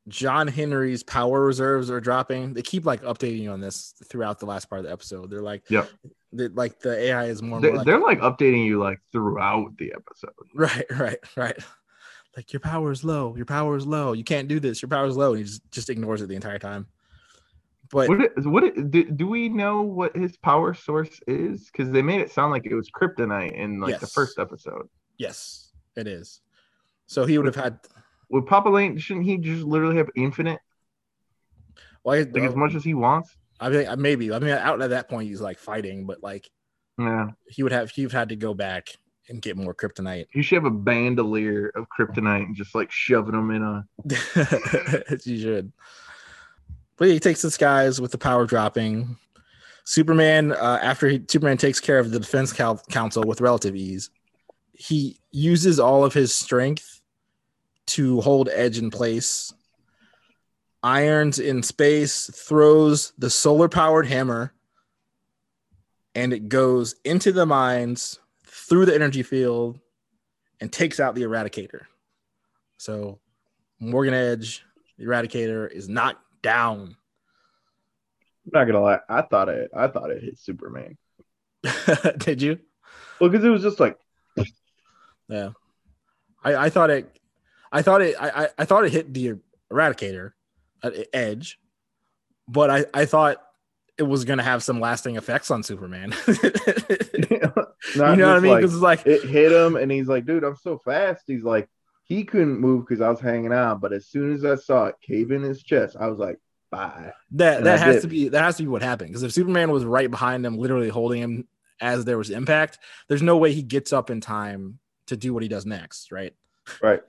[0.07, 2.53] John Henry's power reserves are dropping.
[2.53, 5.29] They keep like updating you on this throughout the last part of the episode.
[5.29, 5.89] They're like, Yep.
[6.33, 9.77] They- like the AI is more they're, more like, they're like updating you like throughout
[9.77, 10.31] the episode.
[10.55, 11.57] Right, right, right.
[12.37, 13.35] Like your power is low.
[13.35, 14.13] Your power is low.
[14.13, 14.81] You can't do this.
[14.81, 15.31] Your power is low.
[15.31, 16.87] And he just, just ignores it the entire time.
[17.91, 21.65] But What it, what it, do, do we know what his power source is?
[21.71, 24.87] Because they made it sound like it was kryptonite in like the first episode.
[25.17, 26.41] yes, it is.
[27.07, 27.79] So he would have had
[28.29, 30.59] Would Papa Lane, shouldn't he just literally have infinite,
[32.03, 33.35] well, I, like as much as he wants?
[33.59, 34.31] I mean, maybe.
[34.31, 36.49] I mean, out at that point, he's like fighting, but like
[36.97, 38.89] Yeah, he would have, he would had to go back
[39.27, 40.25] and get more kryptonite.
[40.33, 43.85] you should have a bandolier of kryptonite and just like shoving them in a.
[45.23, 45.71] you should.
[46.97, 49.17] But yeah, he takes the skies with the power dropping.
[49.85, 54.09] Superman, uh, after he, Superman takes care of the defense cal- council with relative ease,
[54.73, 57.01] he uses all of his strength
[57.87, 59.53] to hold Edge in place.
[60.81, 64.53] Irons in space, throws the solar powered hammer,
[66.15, 69.79] and it goes into the mines through the energy field
[70.61, 71.81] and takes out the eradicator.
[72.77, 73.19] So
[73.79, 74.63] Morgan Edge,
[74.97, 76.95] the Eradicator, is knocked down.
[78.45, 79.71] I'm not gonna lie, I thought it.
[79.75, 80.97] I thought it hit Superman.
[82.17, 82.59] Did you?
[83.19, 83.97] Well, because it was just like
[85.27, 85.51] Yeah.
[86.43, 87.19] I, I thought it.
[87.71, 88.15] I thought it.
[88.19, 89.35] I, I, I thought it hit the
[89.71, 90.33] Eradicator at
[91.13, 91.59] Edge,
[92.47, 93.37] but I, I thought
[93.97, 96.13] it was gonna have some lasting effects on Superman.
[96.27, 97.39] you
[98.17, 98.51] know what I mean?
[98.51, 101.23] like- Because it's like it hit him and he's like, dude, I'm so fast.
[101.27, 101.69] He's like,
[102.03, 103.79] he couldn't move because I was hanging on.
[103.79, 106.39] But as soon as I saw it cave in his chest, I was like,
[106.71, 107.11] bye.
[107.31, 108.01] that and that I has did.
[108.03, 109.09] to be that has to be what happened.
[109.09, 111.47] Because if Superman was right behind him, literally holding him
[111.81, 115.43] as there was impact, there's no way he gets up in time to do what
[115.43, 116.33] he does next, right?
[116.81, 117.01] Right.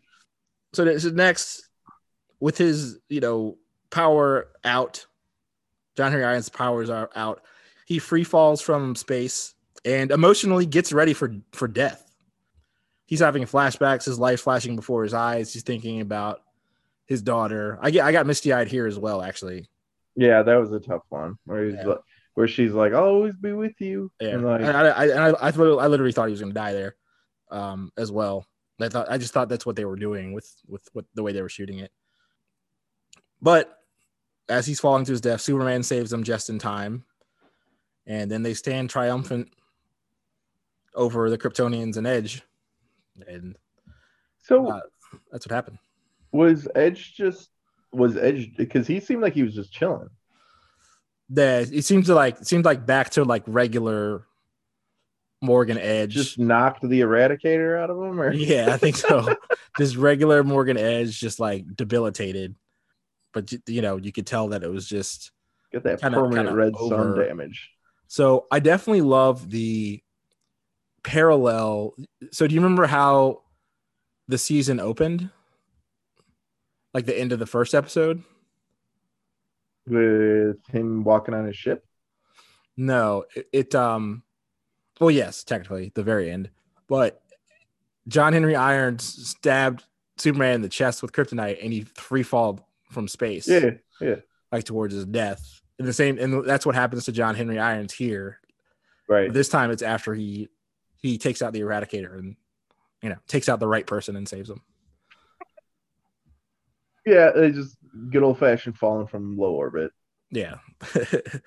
[0.73, 1.69] So, so next,
[2.41, 3.59] with his you know
[3.91, 5.07] power out,
[5.97, 7.43] John Henry Irons' powers are out.
[7.87, 12.07] He free falls from space and emotionally gets ready for for death.
[13.07, 15.53] He's having flashbacks, his life flashing before his eyes.
[15.53, 16.43] He's thinking about
[17.07, 17.79] his daughter.
[17.83, 19.69] I get I got misty eyed here as well, actually.
[20.15, 21.37] Yeah, that was a tough one.
[21.45, 21.87] Where he's Yeah.
[21.87, 21.99] like,
[22.35, 24.11] where she's like, I'll always be with you.
[24.21, 26.73] Yeah, And like, I, I, I, I, I literally thought he was going to die
[26.73, 26.95] there,
[27.51, 28.47] um, as well.
[28.81, 31.33] I thought I just thought that's what they were doing with with what the way
[31.33, 31.91] they were shooting it.
[33.43, 33.77] But
[34.51, 37.05] as he's falling to his death, Superman saves him just in time,
[38.07, 39.49] and then they stand triumphant
[40.95, 42.43] over the Kryptonians and Edge,
[43.27, 43.57] and
[44.43, 44.81] so uh,
[45.31, 45.79] that's what happened.
[46.33, 47.51] was Edge just
[47.93, 50.11] was Edge because he seemed like he was just chilling.
[51.31, 54.27] That it seems to like it seemed like back to like regular
[55.43, 56.13] Morgan Edge.
[56.13, 59.35] Just knocked the Eradicator out of him, or Yeah, I think so.
[59.79, 62.57] this regular Morgan Edge, just like debilitated.
[63.33, 65.31] But you- know, you could tell that it was just
[65.73, 67.71] get that kinda- permanent kinda red sun damage.
[68.09, 68.47] so.
[68.51, 70.03] I definitely love the
[71.05, 71.95] parallel.
[72.33, 73.43] So, do you remember how
[74.29, 75.31] the season opened?
[76.93, 78.25] Like the end of the first episode?
[79.87, 81.85] With him walking on his ship.
[82.77, 84.23] No, it, it um.
[85.01, 86.51] Well, yes, technically the very end,
[86.87, 87.23] but
[88.07, 89.85] John Henry Irons stabbed
[90.19, 93.49] Superman in the chest with kryptonite, and he free fall from space.
[93.49, 94.17] Yeah, yeah,
[94.53, 95.61] like towards his death.
[95.79, 98.39] And the same, and that's what happens to John Henry Irons here.
[99.09, 99.33] right.
[99.33, 100.49] This time, it's after he
[100.97, 102.37] he takes out the Eradicator and
[103.03, 104.61] you know takes out the right person and saves him.
[107.07, 107.77] Yeah, they just
[108.11, 109.93] good old fashioned falling from low orbit.
[110.31, 110.57] Yeah,
[110.95, 111.43] but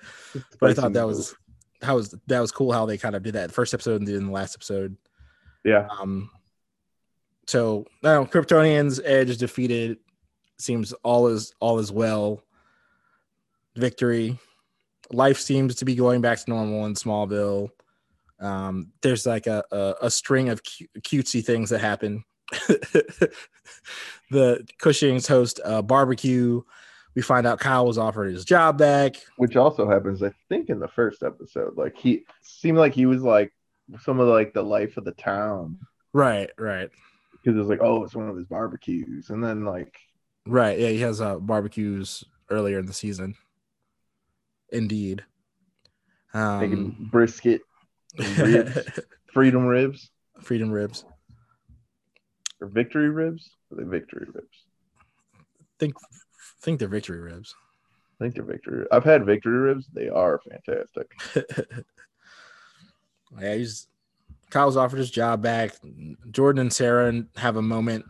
[0.62, 1.34] I thought that was
[1.80, 4.26] that was that was cool how they kind of did that first episode and then
[4.26, 4.96] the last episode.
[5.64, 6.30] yeah, Um,
[7.46, 9.98] so now Kryptonians Edge defeated.
[10.58, 12.42] Seems all is all is well.
[13.76, 14.38] Victory.
[15.12, 17.70] Life seems to be going back to normal in Smallville.
[18.40, 22.24] Um, there's like a, a, a string of cu- cutesy things that happen.
[24.30, 26.62] the Cushings host a barbecue.
[27.14, 29.16] We find out Kyle was offered his job back.
[29.36, 31.76] which also happens, I think, in the first episode.
[31.76, 33.52] Like he seemed like he was like
[34.00, 35.78] some of like the life of the town
[36.14, 36.88] Right, right,
[37.32, 39.98] because it was like, oh, it's one of his barbecues, and then like,
[40.46, 40.78] right.
[40.78, 43.34] Yeah, he has uh, barbecues earlier in the season.
[44.70, 45.24] Indeed.
[46.32, 47.60] Um, making brisket,
[48.18, 48.78] ribs,
[49.32, 50.10] freedom ribs,
[50.42, 51.04] freedom ribs.
[52.60, 53.50] or victory ribs.
[53.70, 54.64] Are they victory ribs?
[55.78, 55.94] think
[56.60, 57.54] think they're victory ribs.
[58.20, 58.86] I think they're victory.
[58.90, 59.86] I've had victory ribs.
[59.92, 61.12] They are fantastic.
[63.40, 63.86] yeah, he's
[64.50, 65.72] Kyle's offered his job back.
[66.30, 68.04] Jordan and Sarah have a moment.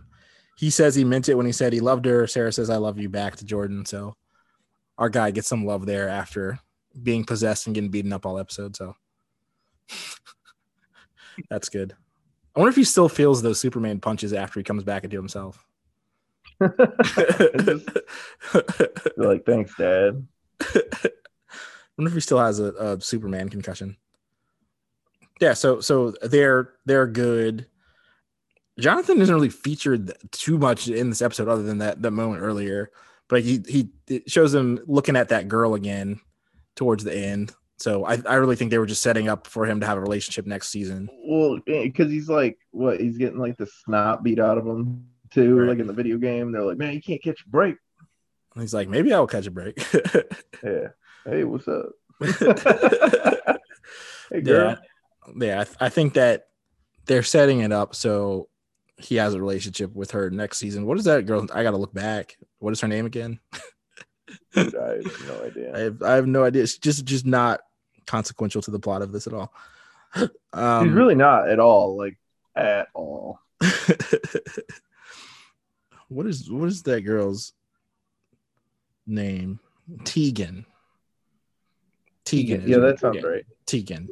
[0.57, 2.27] He says he meant it when he said he loved her.
[2.27, 3.85] Sarah says, I love you back to Jordan.
[3.85, 4.15] So
[4.99, 6.59] our guy gets some love there after
[7.03, 8.77] being possessed and getting beaten up all episode.
[8.77, 8.95] So
[11.51, 11.95] that's good.
[12.55, 15.65] I wonder if he still feels those Superman punches after he comes back into himself.
[19.17, 20.27] Like, thanks, Dad.
[21.97, 23.97] wonder if he still has a, a Superman concussion.
[25.41, 27.67] Yeah, so so they're they're good.
[28.79, 32.91] Jonathan isn't really featured too much in this episode, other than that that moment earlier.
[33.29, 36.21] But he he it shows him looking at that girl again
[36.77, 37.53] towards the end.
[37.79, 40.01] So I, I really think they were just setting up for him to have a
[40.01, 41.09] relationship next season.
[41.25, 43.01] Well, eh, because he's like, what?
[43.01, 45.69] He's getting like the snot beat out of him too, Right.
[45.71, 46.53] like in the video game.
[46.53, 47.77] They're like, man, you can't catch a break.
[48.55, 49.83] And he's like, maybe I'll catch a break.
[50.63, 50.89] Yeah.
[51.27, 51.91] Hey, what's up?
[52.21, 52.29] yeah,
[54.31, 54.77] hey, girl.
[55.37, 55.61] yeah.
[55.61, 56.47] I, th- I think that
[57.07, 58.49] they're setting it up so
[58.99, 60.87] he has a relationship with her next season.
[60.87, 61.47] What is that girl?
[61.53, 62.37] I got to look back.
[62.59, 63.41] What is her name again?
[64.57, 64.73] I have
[65.27, 65.79] no I idea.
[65.79, 66.63] have, I have no idea.
[66.63, 67.61] It's just just not
[68.07, 69.53] consequential to the plot of this at all.
[70.53, 72.17] Um, He's really not at all, like
[72.55, 73.41] at all.
[76.09, 77.53] what is what is that girl's
[79.07, 79.59] name?
[80.05, 80.65] Tegan.
[82.25, 82.67] Tegan.
[82.67, 83.45] Yeah, that sounds yeah, right.
[83.67, 84.09] Tegan.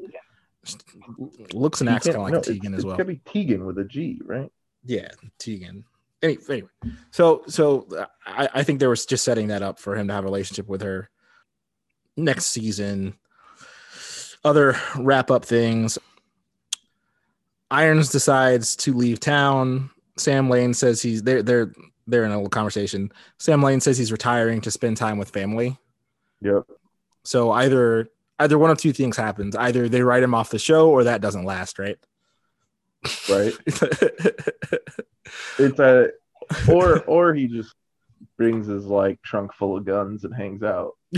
[1.53, 2.95] Looks and acts kind of like no, Tegan as well.
[2.95, 4.51] It's gotta be Tegan with a G, right?
[4.85, 5.85] Yeah, Tegan.
[6.23, 6.69] Any, anyway,
[7.11, 7.87] so so
[8.25, 10.69] I, I think there was just setting that up for him to have a relationship
[10.69, 11.11] with her
[12.17, 13.15] next season.
[14.45, 15.99] Other wrap up things.
[17.71, 19.91] Irons decides to leave town.
[20.17, 21.73] Sam Lane says he's they're they're
[22.07, 23.11] they're in a little conversation.
[23.39, 25.79] Sam Lane says he's retiring to spend time with family.
[26.41, 26.65] Yep.
[27.25, 29.57] So either either one of two things happens.
[29.57, 31.97] Either they write him off the show or that doesn't last, right?
[33.29, 33.53] Right.
[35.59, 36.11] It's a
[36.71, 37.75] or or he just
[38.37, 40.93] brings his like trunk full of guns and hangs out.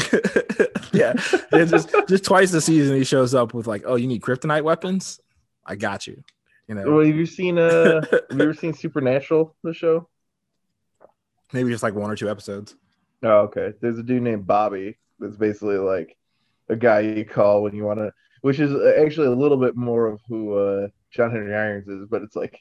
[0.92, 1.14] yeah,
[1.52, 4.62] it's just just twice a season he shows up with like, oh, you need kryptonite
[4.62, 5.20] weapons?
[5.66, 6.22] I got you.
[6.68, 10.08] You know, Well, have you seen uh have you ever seen Supernatural, the show?
[11.52, 12.76] maybe just like one or two episodes.
[13.22, 13.72] Oh, okay.
[13.80, 16.16] There's a dude named Bobby that's basically like
[16.68, 20.06] a guy you call when you want to, which is actually a little bit more
[20.06, 22.60] of who uh, John Henry Irons is, but it's like,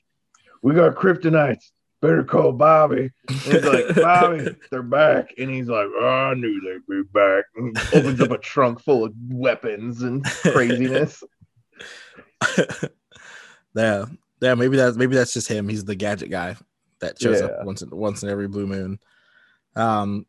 [0.62, 1.72] we got kryptonites.
[2.02, 3.12] Better call Bobby.
[3.30, 5.34] And he's like, Bobby, they're back.
[5.38, 7.46] And he's like, oh, I knew they'd be back.
[7.56, 11.24] And he opens up a trunk full of weapons and craziness.
[13.76, 14.06] yeah,
[14.42, 14.54] yeah.
[14.56, 15.70] Maybe that's maybe that's just him.
[15.70, 16.56] He's the gadget guy
[17.00, 17.48] that shows Yeah.
[17.48, 19.00] up once in, once in every blue moon.
[19.76, 20.26] Um,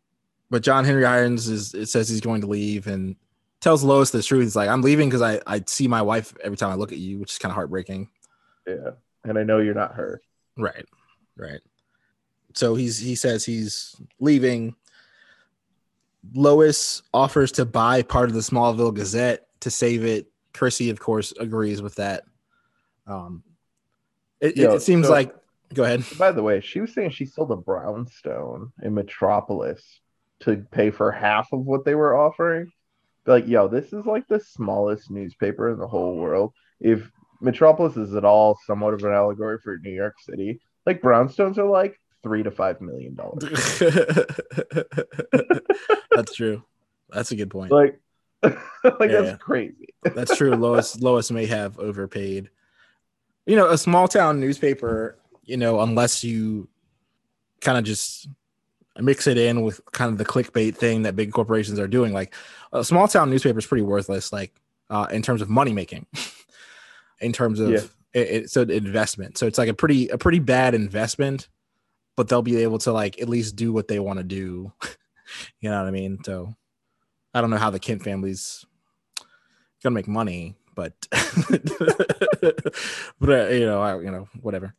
[0.50, 3.16] but John Henry Irons is it says he's going to leave and
[3.64, 4.44] tells Lois the truth.
[4.44, 6.98] He's like, I'm leaving because I I see my wife every time I look at
[6.98, 8.08] you, which is kind of heartbreaking.
[8.66, 8.90] Yeah.
[9.24, 10.20] And I know you're not her.
[10.56, 10.84] Right.
[11.36, 11.60] Right.
[12.54, 14.76] So he's he says he's leaving.
[16.34, 20.26] Lois offers to buy part of the Smallville Gazette to save it.
[20.52, 22.24] Chrissy, of course, agrees with that.
[23.06, 23.42] Um,
[24.40, 25.34] it, it- it seems so- like.
[25.72, 26.04] Go ahead.
[26.18, 29.82] By the way, she was saying she sold a brownstone in Metropolis
[30.40, 32.70] to pay for half of what they were offering.
[33.26, 36.52] Like, yo, this is like the smallest newspaper in the whole world.
[36.80, 37.10] If
[37.44, 40.60] Metropolis is at all somewhat of an allegory for New York City.
[40.86, 43.78] Like brownstones are like three to five million dollars.
[46.10, 46.64] that's true.
[47.10, 47.70] That's a good point.
[47.70, 48.00] Like,
[48.42, 49.36] like Yeah, that's yeah.
[49.36, 49.94] crazy.
[50.02, 50.56] That's true.
[50.56, 52.50] Lois Lois may have overpaid.
[53.46, 56.68] You know, a small town newspaper, you know, unless you
[57.60, 58.26] kind of just
[59.00, 62.34] mix it in with kind of the clickbait thing that big corporations are doing, like
[62.72, 64.52] a small town newspaper is pretty worthless, like
[64.90, 66.06] uh, in terms of money making,
[67.20, 67.80] in terms of Yeah.
[68.12, 69.38] it, it, so investment.
[69.38, 71.48] So it's like a pretty a pretty bad investment,
[72.16, 74.72] but they'll be able to like at least do what they want to do.
[75.60, 76.18] you know what I mean?
[76.24, 76.54] So
[77.32, 78.64] I don't know how the Kent family's
[79.82, 84.74] gonna make money, but but uh, you know, I, you know, whatever.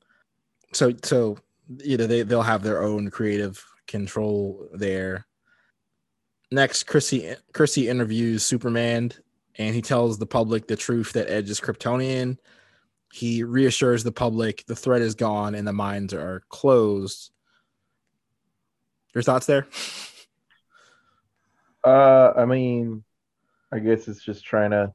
[0.73, 1.37] So so
[1.79, 5.25] you know they they'll have their own creative control there.
[6.51, 9.11] Next, Chrissy Chrissy interviews Superman,
[9.57, 12.37] and he tells the public the truth that Edge is Kryptonian.
[13.13, 17.31] He reassures the public the threat is gone and the mines are closed.
[19.13, 19.67] Your thoughts there?
[21.85, 23.03] Uh, I mean,
[23.71, 24.91] I guess it's just trying to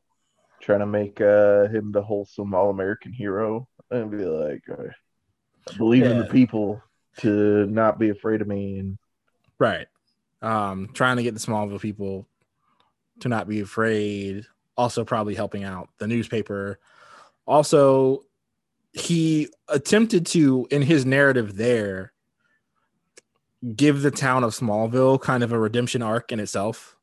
[0.61, 6.03] trying to make uh him the wholesome all American hero and be like, I believe
[6.03, 6.82] in the people
[7.18, 8.98] to not be afraid of me and
[9.58, 9.86] Right.
[10.42, 12.26] Um, trying to get the Smallville people
[13.20, 14.46] to not be afraid.
[14.76, 16.78] Also, probably helping out the newspaper.
[17.46, 18.24] Also,
[18.92, 22.12] he attempted to, in his narrative there,
[23.76, 26.96] give the town of Smallville kind of a redemption arc in itself.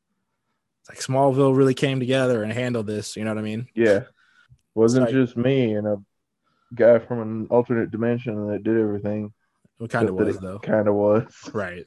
[0.80, 3.16] It's like Smallville really came together and handled this.
[3.16, 3.68] You know what I mean?
[3.74, 4.04] yeah,
[4.74, 6.02] wasn't Like- just me and a
[6.74, 9.32] guy from an alternate dimension that did everything.
[9.80, 10.58] It kind of was, it though.
[10.58, 11.50] Kind of was.
[11.52, 11.84] Right.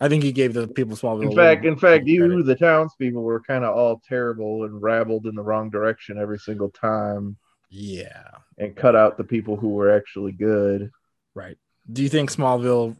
[0.00, 1.30] I think he gave the people of Smallville.
[1.30, 2.08] In fact, in fact, credit.
[2.08, 6.38] you, the townspeople, were kind of all terrible and rabbled in the wrong direction every
[6.38, 7.36] single time,
[7.68, 8.30] yeah.
[8.56, 10.90] and cut out the people who were actually good.
[11.34, 11.58] Right.
[11.92, 12.96] Do you think Smallville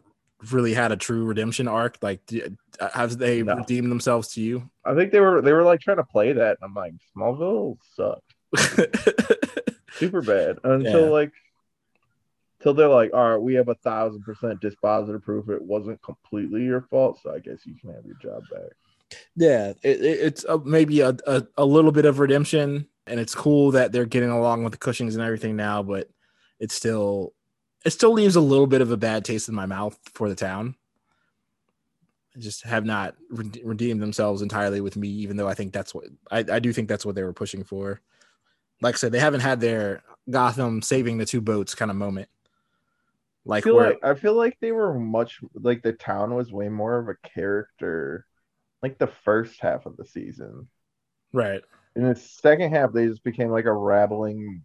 [0.51, 1.97] really had a true redemption arc?
[2.03, 3.57] Like, do, uh, have they No.
[3.57, 4.69] redeemed themselves to you?
[4.85, 7.79] I think they were they were like trying to play that, and I'm like, Smallville
[7.95, 8.35] sucked
[9.93, 11.11] super bad until Yeah.
[11.11, 11.33] like
[12.63, 16.63] till they're like, all right, we have a thousand percent dispositive proof it wasn't completely
[16.65, 18.71] your fault, so I guess you can have your job back.
[19.37, 23.35] yeah, it, it- it's a, maybe a, a, a little bit of redemption, and it's
[23.35, 26.09] cool that they're getting along with the Cushings and everything now, but
[26.59, 27.33] it still
[27.85, 30.35] it still leaves a little bit of a bad taste in my mouth for the
[30.35, 30.75] town.
[32.37, 35.95] I just have not rede- redeemed themselves entirely with me, even though I think that's
[35.95, 38.01] what I, I do think that's what they were pushing for.
[38.83, 42.29] Like I said, they haven't had their Gotham saving the two boats kind of moment.
[43.53, 46.53] I Like feel where like I feel like they were much like the town was
[46.53, 48.27] way more of a character
[48.83, 50.69] like the first half of the season.
[51.33, 51.63] right,
[51.97, 54.63] In the second half, they just became like a rabbling,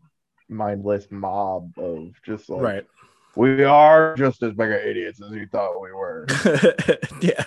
[0.49, 2.85] mindless mob of just like right.
[3.35, 6.25] we are just as big of idiots as you thought we were.
[7.21, 7.45] yeah,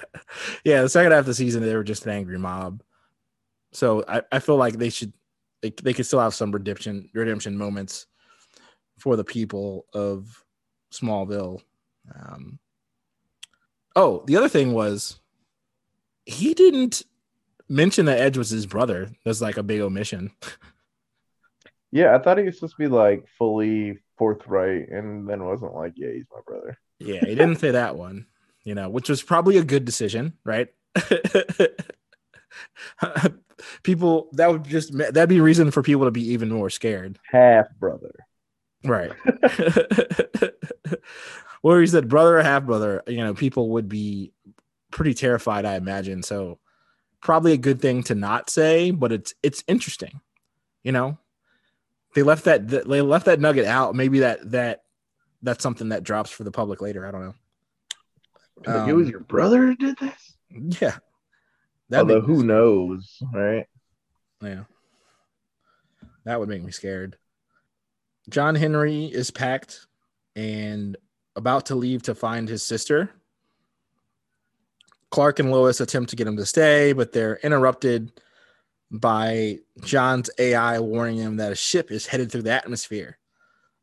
[0.64, 0.82] yeah.
[0.82, 2.82] The second half of the season, they were just an angry mob.
[3.72, 5.12] So I, I feel like they should
[5.62, 8.07] they, they could still have some redemption redemption moments
[8.99, 10.45] for the people of
[10.93, 11.61] Smallville.
[12.14, 12.59] Um,
[13.97, 15.18] oh, the other thing was
[16.24, 17.03] he didn't
[17.68, 19.11] mention that Edge was his brother.
[19.24, 20.32] That's like a big omission.
[21.91, 25.95] Yeah, I thought he was supposed to be like fully forthright, and then wasn't like,
[25.97, 26.78] yeah, he's my brother.
[26.99, 28.26] Yeah, he didn't say that one,
[28.62, 30.68] you know, which was probably a good decision, right?
[33.82, 37.68] people that would just that'd be reason for people to be even more scared, Half
[37.78, 38.12] brother.
[38.85, 39.12] Right?
[41.62, 44.33] Where he said brother or half brother, you know, people would be
[44.91, 46.22] pretty terrified, I imagine.
[46.22, 46.59] So
[47.20, 50.20] probably a good thing to not say, but it's it's interesting,
[50.83, 51.18] you know.
[52.14, 53.95] They left that they left that nugget out.
[53.95, 54.83] Maybe that that
[55.43, 57.07] that's something that drops for the public later.
[57.07, 57.35] I don't know.
[58.66, 60.37] Like, it was Um, your brother who did this.
[60.81, 60.99] Yeah.
[61.91, 63.66] That'd Although who knows, right?
[64.43, 64.64] Yeah.
[66.24, 67.16] That would make me scared.
[68.29, 69.87] John Henry is packed
[70.37, 70.97] and
[71.37, 73.11] about to leave to find his sister.
[75.11, 78.12] Clark and Lois attempt to get him to stay, but they're interrupted
[78.91, 83.18] by John's AI warning him that a ship is headed through the atmosphere.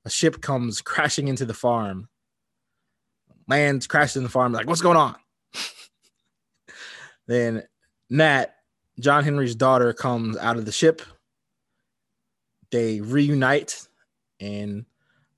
[0.06, 2.10] A ship comes crashing into the farm,
[3.48, 4.54] lands, crashes in the farm.
[4.54, 5.16] Like, what's going on?
[7.28, 7.64] then
[8.12, 8.56] Nat,
[9.00, 11.02] John Henry's daughter, comes out of the ship.
[12.72, 13.88] They reunite
[14.40, 14.86] in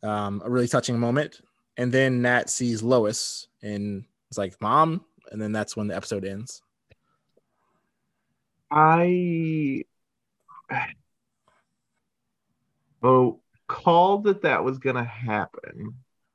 [0.04, 1.42] um, a really touching moment.
[1.78, 5.06] And then Nat sees Lois and it's like, Mom.
[5.32, 6.62] And then that's when the episode ends.
[8.72, 9.84] I
[13.04, 15.94] Oh, called that that was gonna happen.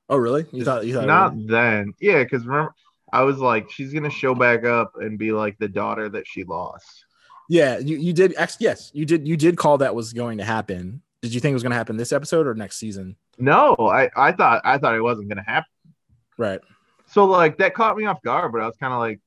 [0.09, 0.47] Oh, really?
[0.53, 1.49] You thought you thought Nat would?
[1.49, 1.93] then.
[2.01, 2.75] Yeah, because remember,
[3.13, 6.45] I was like, she's gonna show back up and be like the daughter that she
[6.45, 7.05] lost.
[7.49, 8.35] Yeah, you, you did.
[8.61, 9.27] Yes, you did.
[9.27, 11.03] You did call that was going to happen.
[11.23, 13.17] Did you think it was going to happen this episode or next season?
[13.39, 15.71] No, I I thought I thought it wasn't gonna happen.
[16.37, 16.61] Right.
[17.07, 19.21] So like that caught me off guard, but I was kind of like,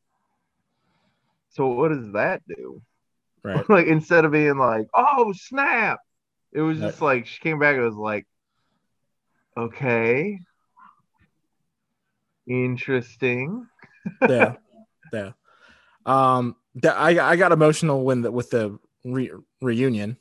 [1.49, 2.81] so what does that do?
[3.43, 3.67] Right.
[3.69, 5.99] like instead of being like, oh snap,
[6.51, 6.87] it was Right.
[6.89, 7.75] just like she came back.
[7.77, 8.27] It was like,
[9.57, 10.39] okay,
[12.47, 13.67] interesting.
[14.29, 14.55] yeah,
[15.13, 15.31] yeah.
[16.05, 19.31] Um, that I I got emotional when the, with the re-
[19.61, 20.17] reunion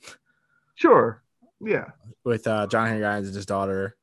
[0.76, 1.22] Sure,
[1.60, 1.86] yeah,
[2.24, 3.96] with uh, John Henry Irons and his daughter.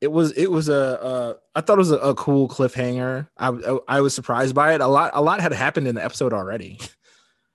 [0.00, 3.28] It was it was a uh, I thought it was a, a cool cliffhanger.
[3.38, 4.80] I, I I was surprised by it.
[4.80, 6.78] A lot a lot had happened in the episode already.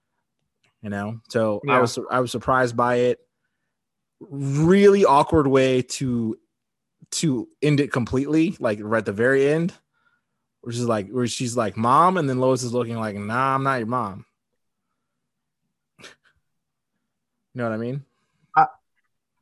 [0.82, 3.20] you know, so I was I was surprised by it.
[4.20, 6.38] Really awkward way to
[7.12, 9.74] to end it completely, like right at the very end,
[10.62, 13.64] which is like where she's like mom, and then Lois is looking like, nah, I'm
[13.64, 14.26] not your mom.
[16.00, 16.08] you
[17.56, 18.06] know what I mean?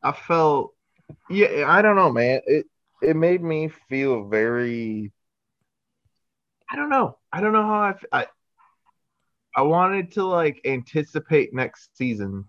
[0.08, 0.74] I felt,
[1.30, 2.40] yeah, I don't know, man.
[2.46, 2.66] It
[3.02, 5.12] it made me feel very.
[6.72, 7.18] I don't know.
[7.32, 8.28] I don't know how I
[9.54, 12.46] I wanted to like anticipate next season.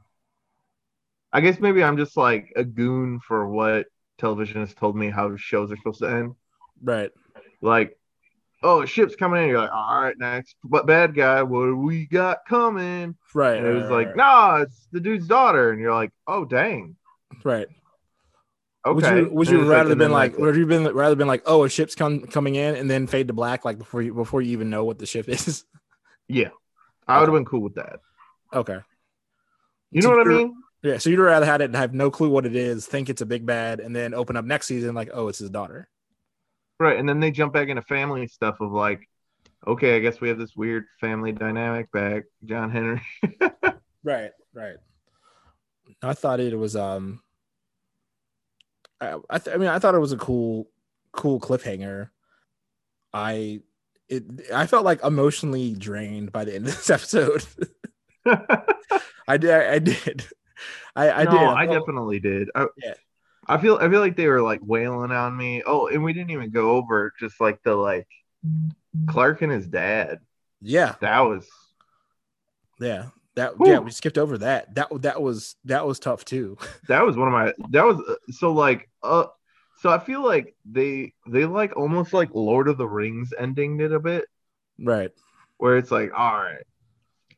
[1.33, 3.87] I guess maybe I'm just like a goon for what
[4.19, 6.35] television has told me how shows are supposed to end.
[6.81, 7.11] Right.
[7.61, 7.99] Like,
[8.63, 9.49] oh, a ship's coming in.
[9.49, 13.17] You're like, all right, next, but bad guy, what do we got coming?
[13.35, 13.59] Right.
[13.59, 16.45] And it was right, like, right, nah, it's the dude's daughter, and you're like, oh,
[16.45, 16.97] dang,
[17.45, 17.67] right.
[18.87, 18.95] okay.
[18.95, 21.65] Would you would you rather been then like would you been rather been like oh
[21.65, 24.53] a ship's come coming in and then fade to black like before you before you
[24.53, 25.65] even know what the ship is?
[26.29, 26.51] yeah,
[27.07, 28.01] I would have been cool with that.
[28.53, 28.79] okay.
[29.91, 30.55] You So know what I mean?
[30.83, 30.99] Yeah.
[30.99, 33.27] So you'd rather had it and have no clue what it is, think it's a
[33.27, 35.89] big bad, and then open up next season like oh it's his daughter.
[36.81, 36.99] Right.
[36.99, 39.09] And then they jump back into family stuff of like,
[39.67, 42.25] okay, I guess we have this weird family dynamic back.
[42.45, 43.03] John Henry.
[44.05, 44.31] Right.
[44.55, 44.77] Right.
[46.03, 47.21] I thought it was um.
[49.01, 50.69] I I, th- I mean I thought it was a cool
[51.13, 52.11] cool cliffhanger.
[53.13, 53.61] I
[54.09, 57.45] it I felt like emotionally drained by the end of this episode.
[59.29, 59.51] I did.
[59.51, 60.27] I did.
[60.97, 61.41] I, I no, did.
[61.41, 62.51] I felt- definitely did.
[62.55, 62.95] I, Yeah.
[63.47, 65.63] I feel I feel like they were like wailing on me.
[65.67, 68.07] Oh, and we didn't even go over just like the like
[69.07, 70.19] Clark and his dad.
[70.61, 71.49] Yeah, That was
[72.81, 73.07] yeah.
[73.39, 73.71] That Whew.
[73.71, 73.79] yeah.
[73.79, 74.75] We skipped over that.
[74.75, 76.59] That that was that was tough too.
[76.89, 79.27] that was one of my that was uh, so like uh
[79.81, 83.93] so I feel like they they like almost like Lord of the Rings ending it
[83.93, 84.25] a bit
[84.81, 85.13] right.
[85.59, 86.65] where it's like all right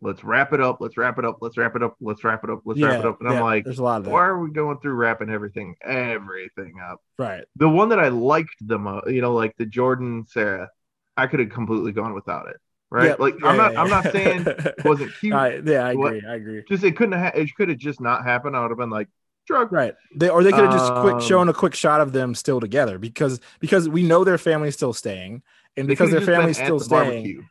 [0.01, 2.49] let's wrap it up let's wrap it up let's wrap it up let's wrap it
[2.49, 2.87] up let's yeah.
[2.87, 4.11] wrap it up and yeah, I'm like there's a lot of that.
[4.11, 7.45] why are we going through wrapping everything everything up Right.
[7.57, 10.71] the one that I liked the most you know like the Jordan Sarah
[11.19, 12.57] I could have completely gone without it
[12.91, 15.87] right Yeah, like yeah, I'm not yeah, I'm not saying it wasn't cute I, yeah,
[15.87, 16.23] I agree.
[16.29, 16.65] I agree.
[16.69, 19.09] just it couldn't have it could have just not happened I would have been like
[19.47, 19.95] drug Right.
[20.17, 22.61] They or they could have just quick Um, shown a quick shot of them still
[22.61, 25.43] together because because we know their family's still staying
[25.77, 27.05] and because their family's still the staying.
[27.25, 27.43] barbecue.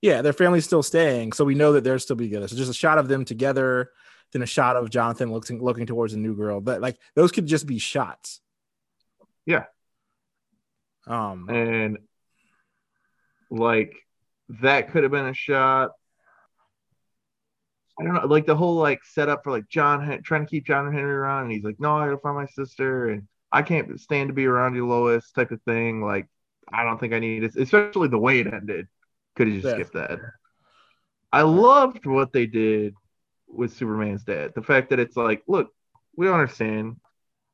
[0.00, 2.46] Yeah, their family's still staying, so we know that they're still together.
[2.46, 3.90] So just a shot of them together,
[4.32, 6.60] then a shot of Jonathan looking looking towards a new girl.
[6.60, 8.40] But like those could just be shots.
[9.46, 9.64] Yeah.
[11.06, 11.48] Um.
[11.48, 11.98] and
[13.50, 13.94] like
[14.60, 15.90] that could have been a shot.
[18.00, 20.92] I don't know, like the whole like setup for like John trying to keep John
[20.92, 24.28] Henry around, and he's like, "No, I gotta find my sister, and I can't stand
[24.28, 26.00] to be around you, Lois," type of thing.
[26.02, 26.28] Like,
[26.72, 28.86] I don't think I need it, especially the way it ended.
[29.34, 29.74] Could have just Yeah.
[29.74, 30.20] skipped that.
[31.32, 32.94] I loved what they did
[33.48, 34.52] with Superman's dad.
[34.54, 35.72] The fact that it's like, look,
[36.16, 36.96] we understand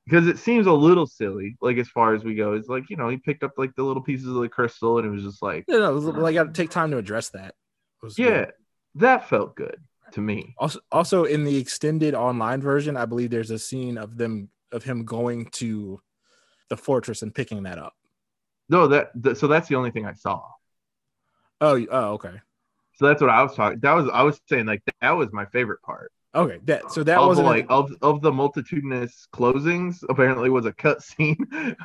[0.06, 2.52] because it seems a little silly, like as far as we go.
[2.52, 5.06] It's like, you know, he picked up like the little pieces of the crystal and
[5.06, 7.48] it was just like, You know, like got to take time to address that.
[7.48, 7.54] It
[8.02, 8.24] was good.
[8.24, 8.44] yeah,
[8.96, 9.80] that felt good
[10.12, 10.54] to me.
[10.58, 14.84] Also, also in the extended online version, I believe there's a scene of them of
[14.84, 16.00] him going to
[16.68, 17.94] the fortress and picking that up.
[18.68, 20.42] No, that, th- so that's the only thing I saw.
[21.60, 22.40] Oh, oh, okay,
[22.94, 23.78] So that's what I was talking.
[23.80, 26.12] That was I was saying like that was my favorite part.
[26.34, 26.58] Okay.
[26.64, 30.04] That so that of wasn't like of of the multitudinous closings.
[30.08, 31.36] Apparently, was a cut scene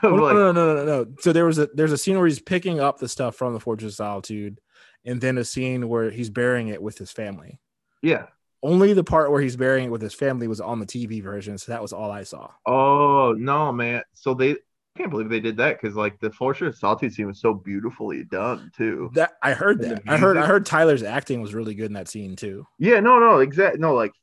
[0.04, 1.06] Oh, of no, like no, no, no, no, no.
[1.22, 3.60] So there was a there's a scene where he's picking up the stuff from the
[3.60, 4.60] Fortress of Solitude,
[5.06, 7.60] and then a scene where he's burying it with his family.
[8.02, 8.28] yeah.
[8.62, 11.58] Only the part where he's burying it with his family was on the TV version,
[11.58, 12.50] so that was all I saw.
[12.66, 14.04] Oh no, man!
[14.16, 14.58] So they I
[14.98, 18.26] can't believe they did that because like the Fortress of Solitude scene was so beautifully
[18.26, 19.12] done too.
[19.14, 20.02] That I heard And that.
[20.08, 22.66] I heard I heard Tyler's acting was really good in that scene too.
[22.80, 23.80] Yeah, no, no, exactly.
[23.80, 24.20] No, like for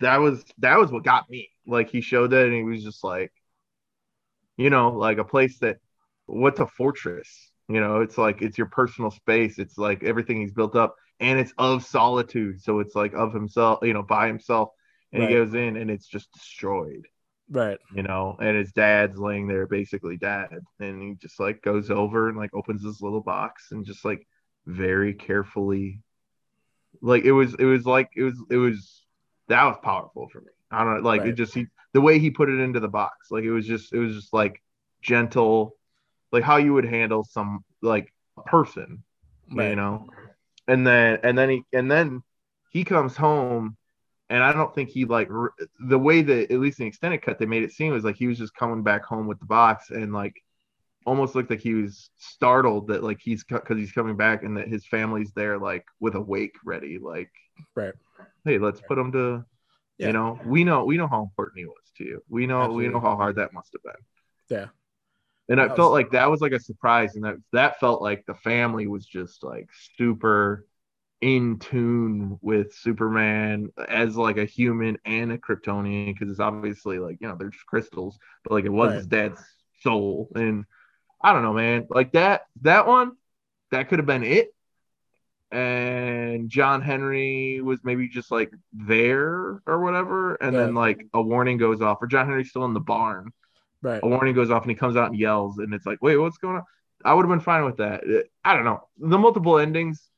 [0.00, 1.48] that was that was what got me.
[1.66, 3.32] like he showed that and he was just like
[4.56, 5.78] you know like a place that
[6.26, 10.52] what's a fortress you know it's like it's your personal space it's like everything he's
[10.52, 14.70] built up and it's of solitude so it's like of himself you know by himself
[15.12, 15.30] and Right.
[15.30, 17.06] he goes in and it's just destroyed
[17.48, 17.78] Right.
[17.94, 20.48] you know and his dad's laying there basically dead
[20.80, 24.26] and he just like goes over and like opens this little box and just like
[24.66, 26.02] very carefully
[27.02, 29.03] like it was it was like it was it was
[29.48, 30.50] that was powerful for me.
[30.70, 33.30] I don't know like it just he the way he put it into the box
[33.30, 34.60] like it was just it was just like
[35.02, 35.76] gentle
[36.32, 39.04] like how you would handle some like a person
[39.70, 40.06] you know?
[40.66, 42.22] And then and then he and then
[42.70, 43.76] he comes home
[44.30, 45.28] and i don't think he like
[45.86, 48.16] the way that at least in the extended cut they made it seem was like
[48.16, 50.34] he was just coming back home with the box and like
[51.04, 54.66] almost looked like he was startled that like he's because he's coming back and that
[54.66, 57.30] his family's there like with a wake ready like
[57.74, 57.94] Right.
[58.44, 59.44] hey let's put him to
[59.98, 60.08] Yeah.
[60.08, 62.88] you know we know we know how important he was to you we know we
[62.88, 64.02] know how hard that must have been
[64.48, 64.68] Yeah.
[65.48, 68.34] and I felt like that was like a surprise, and that that felt like the
[68.34, 70.66] family was just like super
[71.20, 77.18] in tune with Superman as like a human and a Kryptonian because it's obviously like
[77.20, 78.98] you know they're just crystals, but like it was Right.
[78.98, 79.40] his dad's
[79.82, 80.64] soul, and
[81.22, 83.12] I don't know, man, like that that one
[83.70, 84.54] that could have been it.
[85.54, 91.58] And John Henry was maybe just like there or whatever, and then like a warning
[91.58, 93.32] goes off, or John Henry's still in the barn,
[93.82, 94.00] Right.
[94.02, 96.38] a warning goes off and he comes out and yells and it's like wait what's
[96.38, 96.62] going on
[97.04, 98.02] i would have been fine with that
[98.42, 100.08] i don't know the multiple endings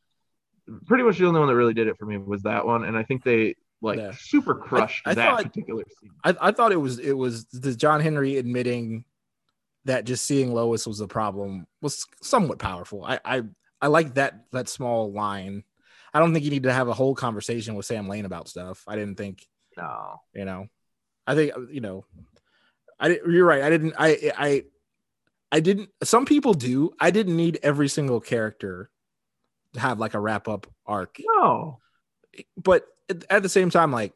[0.86, 2.96] pretty much the only one that really did it for me was that one and
[2.96, 4.12] i think they like Yeah.
[4.16, 7.74] super crushed I that thought- particular scene I, I thought it was it was the
[7.74, 9.04] John Henry admitting
[9.84, 13.04] that just seeing Lois was a problem was somewhat powerful.
[13.04, 13.42] I I,
[13.80, 15.64] I like that that small line.
[16.14, 18.84] I don't think you need to have a whole conversation with Sam Lane about stuff.
[18.86, 19.46] I didn't think
[19.76, 20.66] no you know.
[21.26, 22.04] I think you know.
[22.98, 23.62] I you're right.
[23.62, 23.94] I didn't.
[23.98, 24.64] I I
[25.52, 25.90] I didn't.
[26.02, 26.92] Some people do.
[26.98, 28.90] I didn't need every single character
[29.74, 31.78] to have like a wrap up arc no
[32.56, 32.86] but
[33.30, 34.12] at- the same time, like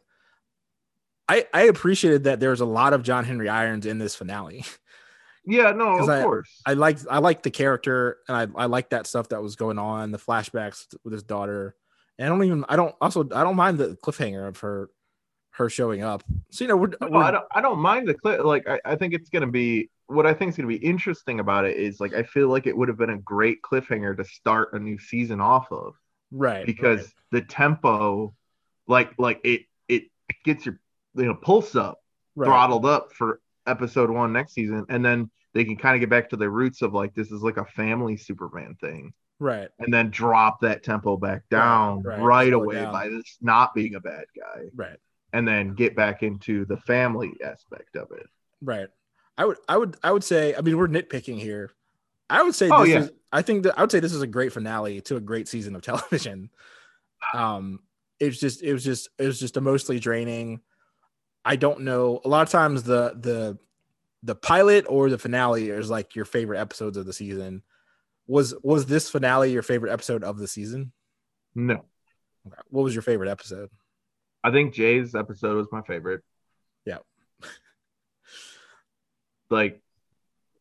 [1.29, 4.65] I I appreciated that there's a lot of John Henry Irons in this finale.
[5.45, 8.91] yeah no, of I- course I like I like the character and I I like
[8.91, 11.75] that stuff that was going on, the flashbacks with his daughter.
[12.19, 14.91] And I don't even I don't also I don't mind the cliffhanger of her
[15.53, 16.23] her showing up.
[16.51, 18.45] So you know we're, no, we're I don't I don't mind the clip.
[18.45, 21.65] Like I, I think it's gonna be what I think is gonna be interesting about
[21.65, 24.75] it is like I feel like it would have been a great cliffhanger to start
[24.75, 25.95] a new season off of.
[26.31, 28.35] right because the tempo
[28.87, 30.05] like like it it
[30.45, 30.79] gets your
[31.15, 32.01] you know pulse up
[32.37, 33.41] right, throttled up for
[33.71, 36.83] episode one next season and then they can kind of get back to the roots
[36.83, 41.17] of like this is like a family superman thing right and then drop that tempo
[41.17, 42.93] back down right, right, away down.
[42.93, 44.99] by this not being a bad guy right
[45.33, 48.27] and then get back into the family aspect of it
[48.61, 48.89] right.
[49.39, 51.71] I would I would I would say I mean we're nitpicking here.
[52.29, 53.01] I would say Oh, this yeah.
[53.01, 55.49] is I think that I would say this is a great finale to a great
[55.49, 56.51] season of television.
[57.33, 57.81] Um
[58.19, 60.61] it's just it was just it was just a mostly draining.
[61.45, 62.21] I don't know.
[62.25, 63.59] A lot of times the the
[64.23, 67.63] the pilot or the finale is like your favorite episodes of the season.
[68.27, 70.93] Was was this finale your favorite episode of the season?
[71.55, 71.85] no
[72.47, 72.57] Okay.
[72.69, 73.69] What was your favorite episode?
[74.43, 76.23] i think jay's episode was my favorite
[76.87, 76.99] Yeah.
[79.51, 79.83] like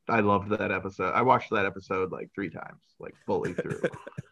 [0.10, 1.14] I loved that episode.
[1.14, 3.82] I watched that episode like three times, like fully through.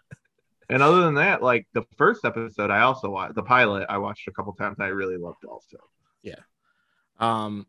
[0.69, 3.85] and other than that, like the first episode, I also watched the pilot.
[3.87, 4.77] I watched a couple times.
[4.79, 5.77] I really loved also.
[7.19, 7.65] Um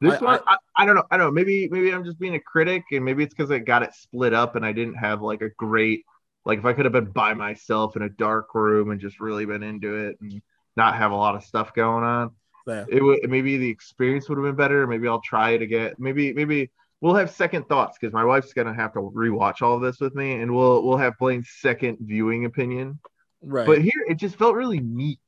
[0.00, 1.04] This I- one, I, I, don't know.
[1.10, 1.32] I don't know.
[1.32, 4.34] Maybe maybe I'm just being a critic, and maybe it's because I got it split
[4.34, 6.04] up, and I didn't have like a great
[6.44, 9.44] like if I could have been by myself in a dark room and just really
[9.44, 10.40] been into it and
[10.76, 12.30] not have a lot of stuff going on.
[12.66, 12.84] yeah.
[12.88, 14.86] it would maybe the experience would have been better.
[14.86, 15.94] Maybe I'll try it again.
[15.98, 16.70] Maybe maybe
[17.00, 20.14] we'll have second thoughts because my wife's gonna have to rewatch all of this with
[20.14, 23.00] me, and we'll we'll have Blaine's second viewing opinion.
[23.42, 23.66] Right.
[23.66, 25.20] But here, it just felt really neat,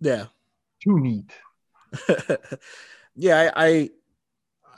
[0.00, 0.26] yeah.
[0.82, 1.30] too neat.
[3.16, 3.90] yeah, I,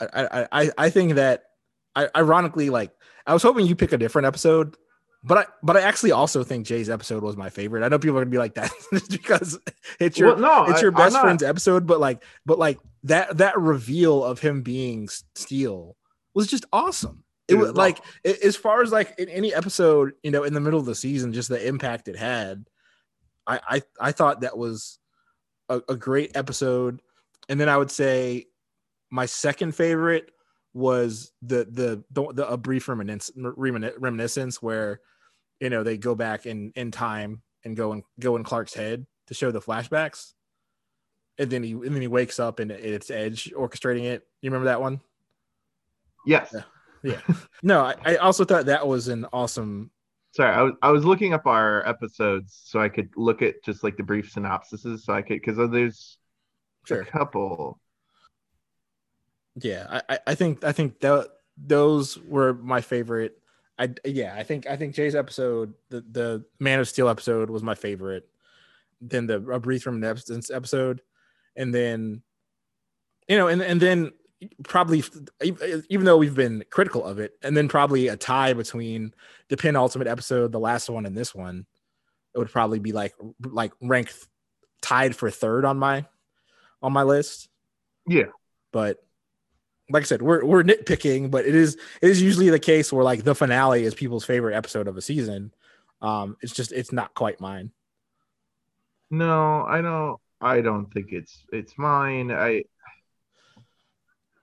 [0.01, 1.45] I, I, I, think that,
[1.97, 2.91] ironically, like
[3.27, 4.77] I was hoping you pick a different episode,
[5.23, 7.85] but I, but I actually also think Jay's episode was my favorite.
[7.85, 8.71] I know people are gonna be like that
[9.11, 9.59] because
[9.99, 13.59] it's your, Well, no, it's your best friend's episode, but like, but like that, that
[13.59, 15.97] reveal of him being Steel
[16.35, 17.25] was just awesome.
[17.47, 20.81] It was like, as far as like in any episode, you know, in the middle
[20.81, 22.65] of the season, just the impact it had.
[23.47, 24.99] I, I, I thought that was
[25.69, 27.03] a, a great episode.
[27.49, 28.47] And then I would say
[29.11, 30.31] my second favorite
[30.73, 35.01] was the the the, the a brief reminiscence, reminiscence where
[35.61, 39.07] you know they go back in in time and go and go in Clark's head
[39.29, 40.33] to show the flashbacks.
[41.39, 44.27] and then he and then he wakes up and it's Edge orchestrating it.
[44.43, 45.01] You remember that one?
[46.27, 46.55] Yes.
[47.03, 47.21] Yeah.
[47.63, 49.91] no, I, I also thought that was an awesome.
[50.33, 53.85] Sorry, I was I was looking up our episodes so I could look at just
[53.85, 56.19] like the brief synopsises so I could because there's
[56.85, 57.01] Sure.
[57.03, 57.81] a couple.
[59.57, 63.39] Yeah, I, I- think I think that those were my favorite.
[63.79, 67.63] I yeah, I think I think Jay's episode, the the Man of Steel episode, was
[67.63, 68.29] my favorite.
[69.01, 71.03] Then the A Breathe from Absence episode,
[71.57, 72.23] and then
[73.29, 74.13] you know, and and then
[74.65, 75.03] probably
[75.43, 79.13] even though we've been critical of it, and then probably a tie between
[79.49, 81.67] the penultimate episode, the last one, and this one,
[82.35, 84.15] it would probably be like like ranked
[84.83, 86.07] tied for third on my
[86.85, 87.49] on my list.
[88.07, 88.27] Yeah.
[88.73, 88.99] But
[89.91, 93.05] like I said, we're we're nitpicking, but it is it is usually the case where
[93.05, 95.53] like the finale is people's favorite episode of a season.
[96.03, 97.71] Um, it's just it's not quite mine.
[99.11, 100.21] No, I don't.
[100.41, 102.31] I don't think it's it's mine.
[102.31, 102.65] I.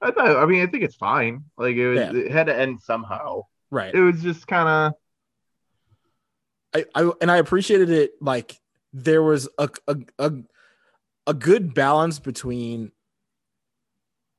[0.01, 0.37] I thought.
[0.37, 1.45] I mean, I think it's fine.
[1.57, 1.99] Like it was.
[1.99, 2.13] Yeah.
[2.13, 3.43] It had to end somehow.
[3.69, 3.93] Right.
[3.93, 4.93] It was just kind of.
[6.73, 8.59] I, I and I appreciated it like
[8.93, 10.31] there was a a a,
[11.31, 12.91] a good balance between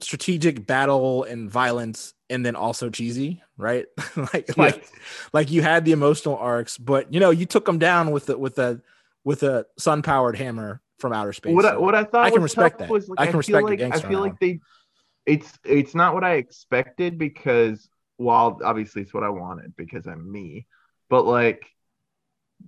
[0.00, 3.86] strategic battle and violence and then also cheesy, right?
[4.34, 4.86] like like
[5.32, 8.36] like you had the emotional arcs, but you know, you took them down with the
[8.36, 8.82] with a
[9.24, 11.54] with a sun powered hammer from outer space.
[11.54, 12.90] What I, what I thought I can respect that.
[12.90, 14.60] Was, like, I can feel respect the like, I feel like they.
[15.24, 17.88] It's it's not what I expected because
[18.18, 20.66] while obviously it's what I wanted because I'm me,
[21.08, 21.64] but like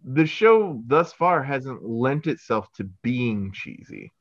[0.03, 4.13] the show thus far hasn't lent itself to being cheesy.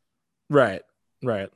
[0.50, 0.82] right,
[1.24, 1.50] right.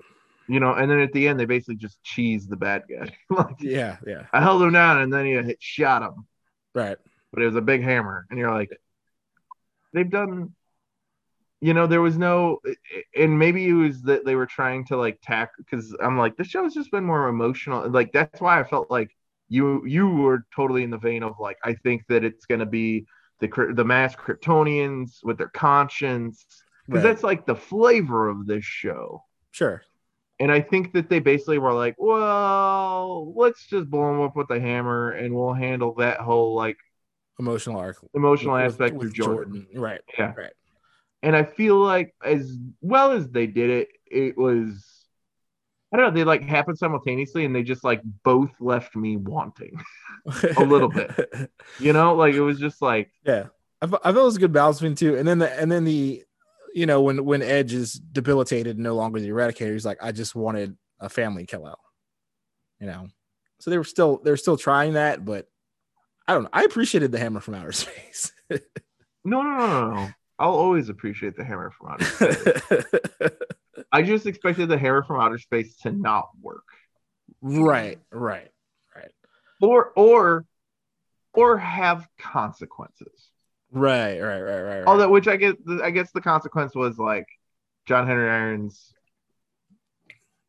[0.49, 3.15] You know, and then at the end they basically just cheese the bad guy.
[3.29, 6.25] like Yeah, yeah, I held him down and then he hit, shot him,
[6.73, 6.97] right.
[7.33, 8.71] but it was a big hammer, and you're like,
[9.93, 10.53] they've done.
[11.59, 12.59] You know, there was no,
[13.15, 16.43] and maybe it was that they were trying to like tack because I'm like, the
[16.43, 17.89] show's just been more emotional.
[17.89, 19.09] Like that's why I felt like
[19.49, 23.07] you you were totally in the vein of like, I think that it's gonna be
[23.39, 26.45] the the mass Kryptonians with their conscience
[26.85, 27.09] because right.
[27.09, 29.23] that's like the flavor of this show.
[29.51, 29.81] Sure.
[30.39, 34.49] And I think that they basically were like, well, let's just blow them up with
[34.51, 36.77] a hammer and we'll handle that whole like
[37.39, 37.97] Emotional arc.
[38.13, 39.67] emotional with- aspect with with Jordan.
[39.75, 40.01] Right.
[40.17, 40.33] Yeah.
[40.35, 40.53] Right.
[41.23, 44.96] And I feel like as well as they did it, it was
[45.91, 49.79] I don't know, they like happened simultaneously and they just like both left me wanting.
[50.57, 51.51] A little bit.
[51.79, 53.45] You know, like it was just like Yeah,
[53.81, 55.85] I, I felt it was a good balance between two, and then the and then
[55.85, 56.23] the,
[56.73, 60.35] you know, when when Edge is debilitated, no longer the Eradicator, he's like, I just
[60.35, 61.79] wanted a family kill out,
[62.79, 63.07] you know.
[63.59, 65.47] So they were still they're still trying that, but
[66.27, 66.49] I don't know.
[66.51, 68.31] I appreciated the hammer from outer space.
[68.49, 70.09] no, no, no, no, no.
[70.39, 72.47] I'll always appreciate the hammer from outer space.
[73.91, 76.65] I just expected the hammer from outer space to not work.
[77.41, 78.49] right, right,
[78.95, 79.11] right,
[79.61, 80.45] Or or
[81.33, 83.31] or have consequences.
[83.71, 84.83] right, right, right, right.
[84.85, 87.27] All that which I guess I guess the consequence was like
[87.85, 88.93] John Henry Irons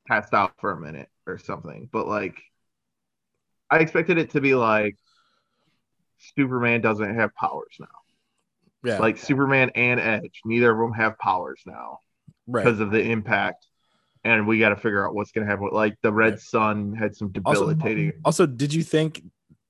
[0.06, 1.88] passed out for a minute or something.
[1.92, 2.38] But like
[3.70, 4.96] I expected it to be like
[6.36, 7.86] Superman doesn't have powers now.
[8.84, 12.00] Yeah, Like Superman and Edge, neither of them have powers now
[12.46, 12.64] right.
[12.64, 13.66] because of the impact.
[14.24, 15.68] And we got to figure out what's going to happen.
[15.72, 16.40] Like the Red Right.
[16.40, 18.12] Sun had some Also- debilitating.
[18.24, 19.22] Also, did you think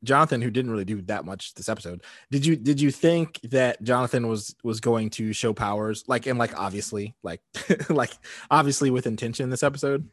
[0.04, 3.82] Jonathan, who didn't really do that much this episode, did you did you think that
[3.82, 7.40] Jonathan was was going to show powers like and like obviously like
[7.90, 8.12] like
[8.50, 10.08] obviously with intention this episode?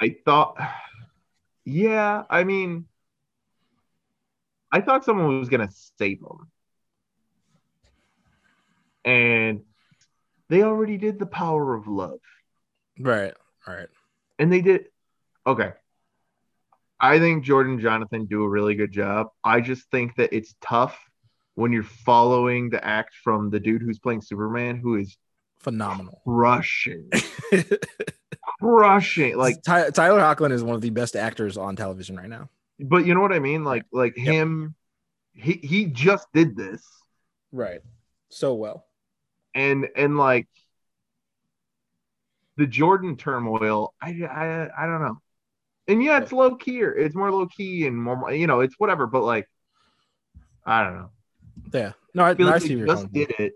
[0.00, 0.56] I thought,
[1.64, 2.86] yeah, I mean,
[4.70, 6.50] I thought someone was gonna save him,
[9.04, 9.62] and
[10.48, 12.20] they already did the power of love,
[13.00, 13.34] Right,
[13.66, 13.88] right,
[14.38, 14.86] and they did.
[15.46, 15.72] Okay,
[17.00, 19.28] I think Jordan and Jonathan do a really good job.
[19.42, 20.98] I just think that it's tough
[21.54, 25.16] when you're following the act from the dude who's playing Superman, who is
[25.58, 26.20] phenomenal.
[26.24, 27.10] crushing,
[28.60, 32.48] crushing, like Ty- Tyler Hoechlin is one of the best actors on television right now.
[32.78, 33.64] but you know what I mean?
[33.64, 34.26] Like like Yep.
[34.26, 34.74] him
[35.34, 36.82] he he just did this
[37.54, 37.80] Right,
[38.30, 38.86] so well.
[39.54, 40.48] And and like
[42.56, 45.20] the Jordan turmoil, I I I don't know.
[45.88, 46.80] And yeah, it's low key.
[46.80, 49.48] It's more low key and more you know, it's whatever, but like
[50.64, 51.10] I don't know.
[51.72, 53.54] Yeah, no, I, I feel no, I like see they just did it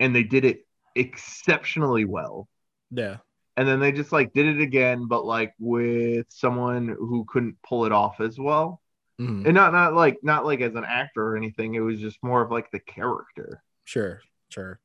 [0.00, 2.48] and they did it exceptionally well.
[2.90, 3.16] Yeah,
[3.56, 7.84] And then they just like did it again, but like with someone who couldn't pull
[7.84, 8.80] it off as well.
[9.20, 9.44] Mhm.
[9.46, 11.74] And not not like not like as an actor or anything.
[11.74, 13.62] It was just more of like the character.
[13.84, 14.20] Sure,
[14.50, 14.78] sure.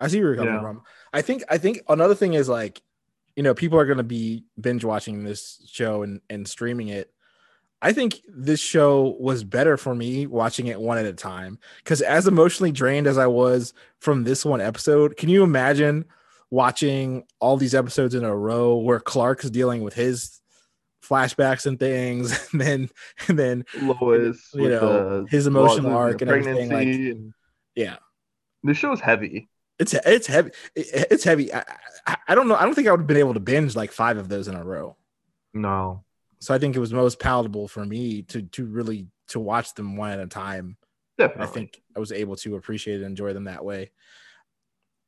[0.00, 0.60] I see where you're coming Yeah.
[0.60, 0.82] from.
[1.12, 2.80] I think I think another thing is like,
[3.36, 7.12] you know, people are gonna be binge watching this show and, and streaming it.
[7.80, 11.58] I think this show was better for me watching it one at a time.
[11.84, 16.04] Cause as emotionally drained as I was from this one episode, can you imagine
[16.50, 20.40] watching all these episodes in a row where Clark's dealing with his
[21.02, 22.90] flashbacks and things, and then
[23.28, 27.34] and then Lois, You know, his emotional arc and everything, like-
[27.74, 27.96] yeah.
[28.64, 29.48] the show's heavy.
[29.78, 30.50] It's it's heavy.
[30.74, 31.52] It's heavy.
[31.52, 31.64] I,
[32.06, 32.56] I, I don't know.
[32.56, 34.54] I don't think I would have been able to binge like five of those in
[34.54, 34.96] a row.
[35.52, 36.04] No,
[36.40, 39.96] So I think it was most palatable for me to to really to watch them
[39.96, 40.76] one at a time.
[41.16, 41.42] definitely.
[41.42, 43.92] I think I was able to appreciate and enjoy them that way.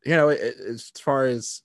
[0.04, 1.62] You know, it, as far as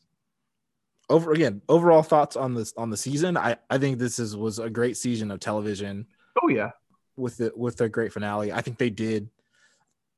[1.10, 4.60] over again, overall thoughts on this on the season, I I think this is was
[4.60, 6.08] a great season of television
[6.42, 6.72] Oh yeah,
[7.16, 8.52] with the with a great finale.
[8.52, 9.30] I think they did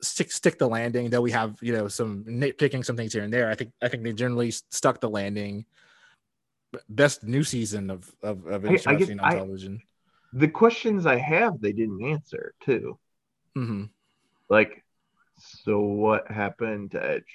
[0.02, 1.10] stick stick the landing.
[1.10, 3.50] Though we have you know some nitpicking some things here and there.
[3.50, 5.66] I think I think they generally stuck the landing.
[6.90, 9.82] Best new season of of, of I- I guess on I- television.
[10.34, 12.98] the questions I have they didn't answer too.
[13.56, 13.86] hmm
[14.50, 14.84] Like,
[15.38, 17.34] so what happened to Edge?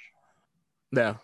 [0.92, 1.14] Yeah.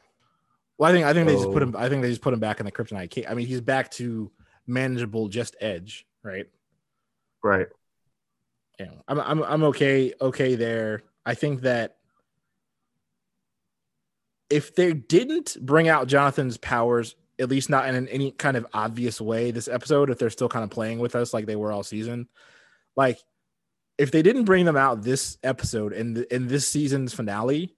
[0.78, 1.76] Well, I think I think they just put him.
[1.76, 3.12] I think they just put him back in the kryptonite.
[3.14, 4.30] Ca- I mean, he's back to
[4.66, 6.46] manageable, just edge, right?
[7.42, 7.66] Right.
[8.80, 11.02] Yeah, I'm I'm I'm okay okay there.
[11.28, 11.96] I think that
[14.48, 18.66] if they didn't bring out Jonathan's powers, at least not in an, any kind of
[18.72, 21.70] obvious way, this episode, if they're still kind of playing with us like they were
[21.70, 22.28] all season,
[22.96, 23.18] like
[23.98, 27.76] if they didn't bring them out this episode in the, in this season's finale,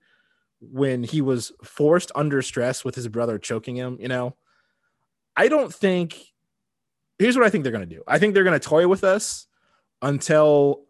[0.61, 4.37] when he was forced under stress with his brother choking him, you know,
[5.37, 6.17] I don't think.
[7.19, 8.05] Here's what I think they're gonna do.
[8.07, 9.49] I think they're gonna toy with us
[10.03, 10.85] until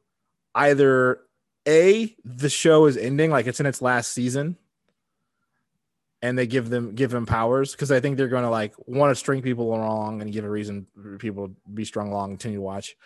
[0.55, 1.23] either
[1.71, 4.57] a the show is ending like it's in its last season
[6.23, 9.11] and they give them give him powers because i think they're going to like want
[9.11, 12.59] to string people along and give a reason for people to be strung along continue
[12.59, 12.97] to watch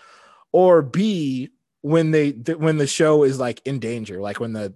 [0.52, 1.50] or b
[1.82, 4.72] when they th- when the show is like in danger like when the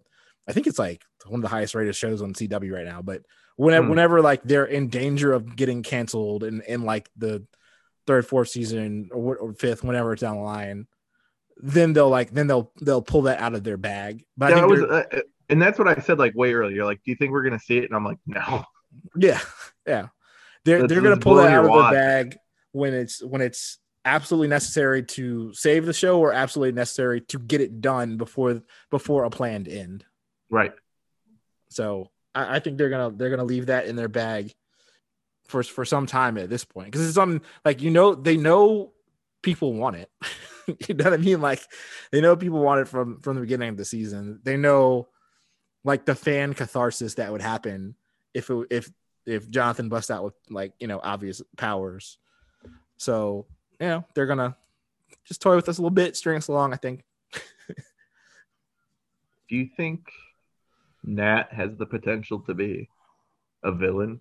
[0.46, 3.22] i think it's like one of the highest rated shows on cw right now but
[3.56, 3.90] whenever Hmm.
[3.90, 7.44] whenever like they're in danger of getting canceled in in like the
[8.06, 10.86] third fourth season or, or fifth whenever it's down the line
[11.60, 14.24] then they'll like then they'll they'll pull that out of their bag.
[14.36, 16.84] But I was, uh, uh, and that's what I said like way earlier.
[16.84, 17.84] Like, do you think we're gonna see it?
[17.84, 18.64] And I'm like, no.
[19.16, 19.40] yeah,
[19.86, 20.08] yeah,
[20.64, 21.92] they're they're gonna pull that out of wad.
[21.92, 22.38] their bag
[22.72, 27.60] when it's when it's absolutely necessary to save the show or absolutely necessary to get
[27.60, 30.04] it done before before a planned end.
[30.50, 30.72] Right.
[31.68, 34.54] So I, I think they're gonna they're gonna leave that in their bag
[35.48, 38.92] for for some time at this point because it's something like you know they know
[39.42, 40.10] people want it.
[40.88, 41.40] you know what I mean?
[41.40, 41.62] Like
[42.12, 44.40] they know people want it from from the beginning of the season.
[44.42, 45.08] They know
[45.84, 47.94] like the fan catharsis that would happen
[48.34, 48.90] if it, if
[49.26, 52.18] if Jonathan busts out with like you know obvious powers.
[52.96, 53.46] So
[53.80, 54.56] you know they're gonna
[55.24, 56.72] just toy with us a little bit, string us along.
[56.72, 57.04] I think.
[59.48, 60.12] Do you think
[61.02, 62.90] Nat has the potential to be
[63.62, 64.20] a villain?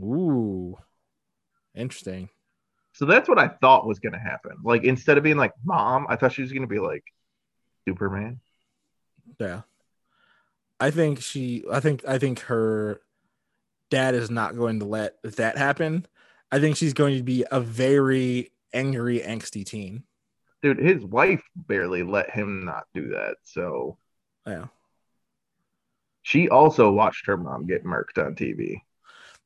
[0.00, 0.76] Ooh,
[1.76, 2.28] interesting.
[2.94, 4.56] So that's what I thought was gonna happen.
[4.62, 7.04] Like instead of being like mom, I thought she was gonna be like
[7.86, 8.40] Superman.
[9.38, 9.62] Yeah.
[10.80, 13.00] I think she I think I think her
[13.90, 16.06] dad is not going to let that happen.
[16.50, 20.04] I think she's going to be a very angry, angsty teen.
[20.62, 23.36] Dude, his wife barely let him not do that.
[23.42, 23.98] So
[24.46, 24.66] Yeah.
[26.22, 28.82] she also watched her mom get murked on TV.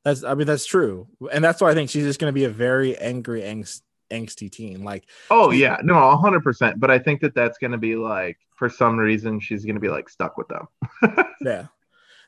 [0.03, 1.07] That's I mean that's true.
[1.31, 3.81] And that's why I think she's just going to be a very angry, angst,
[4.11, 4.83] angsty teen.
[4.83, 6.79] Like Oh yeah, no, hundred percent.
[6.79, 10.09] But I think that that's gonna be like for some reason she's gonna be like
[10.09, 10.67] stuck with them.
[11.41, 11.67] yeah.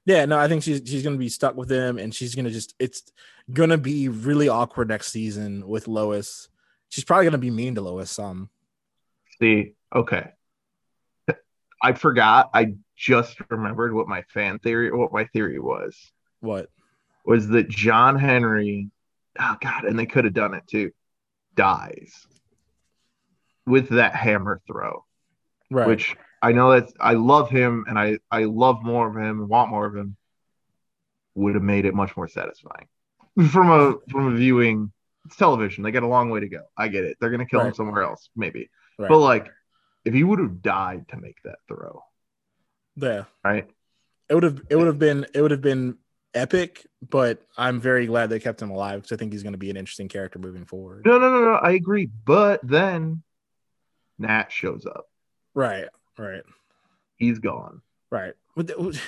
[0.05, 2.75] Yeah, no, I think she's she's gonna be stuck with them and she's gonna just
[2.79, 3.03] it's
[3.51, 6.49] gonna be really awkward next season with Lois.
[6.89, 8.49] She's probably gonna be mean to Lois some.
[9.39, 10.31] See, okay.
[11.83, 12.51] I forgot.
[12.53, 15.97] I just remembered what my fan theory, what my theory was,
[16.39, 16.69] What?
[17.25, 18.89] Was that John Henry,
[19.39, 20.91] oh God, and they could have done it too,
[21.55, 22.25] dies
[23.65, 25.05] with that hammer throw,
[25.69, 25.87] Right.
[25.87, 29.49] which I know that I love him and I, I love more of him and
[29.49, 30.17] want more of him,
[31.35, 32.87] would have made it much more satisfying
[33.51, 34.91] from a from a viewing.
[35.25, 35.83] It's television.
[35.83, 36.63] They got a long way to go.
[36.75, 37.17] I get it.
[37.21, 38.69] They're gonna kill him somewhere else, maybe.
[38.97, 39.07] right.
[39.07, 39.49] But like,
[40.03, 42.03] if he would have died to make that throw,
[42.95, 43.25] yeah.
[43.43, 43.69] right?
[44.29, 45.97] It would have it would have been it would have been
[46.33, 49.57] epic, but I'm very glad they kept him alive because I think he's going to
[49.59, 51.05] be an interesting character moving forward.
[51.05, 51.53] No, no, no, no.
[51.53, 52.05] I agree.
[52.25, 53.23] But then
[54.19, 55.05] Nat shows up.
[55.53, 56.43] Right, right,
[57.17, 57.81] He's gone.
[58.09, 58.33] right.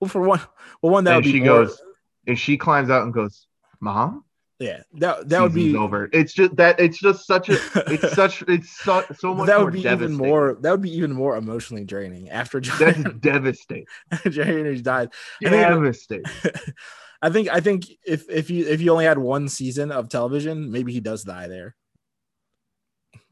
[0.00, 0.40] Well, for one,
[0.80, 1.82] well, one that and would be she more, goes,
[2.28, 3.48] and she climbs out and goes,
[3.80, 4.24] "Mom."
[4.58, 6.08] Yeah, that that would be over.
[6.12, 9.64] It's just that it's just such a it's such it's so, so much that more
[9.66, 13.86] would be even more that would be even more emotionally draining after John That's devastating.
[14.28, 15.10] John Henry died.
[15.44, 16.24] I Devastating.
[17.22, 20.72] I think I think if if you if you only had one season of television,
[20.72, 21.76] maybe he does die there.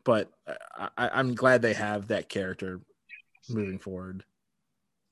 [0.04, 2.80] But I, I, I'm glad they have that character
[3.48, 4.24] moving forward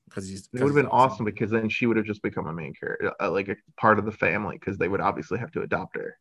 [0.05, 2.53] because he's It would have been awesome because then she would have just become a
[2.53, 5.61] main character, uh, like a part of the family, because they would obviously have to
[5.61, 6.17] adopt her.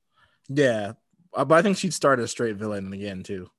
[0.49, 0.93] Yeah,
[1.35, 3.51] uh, but I think she'd start a straight villain again too.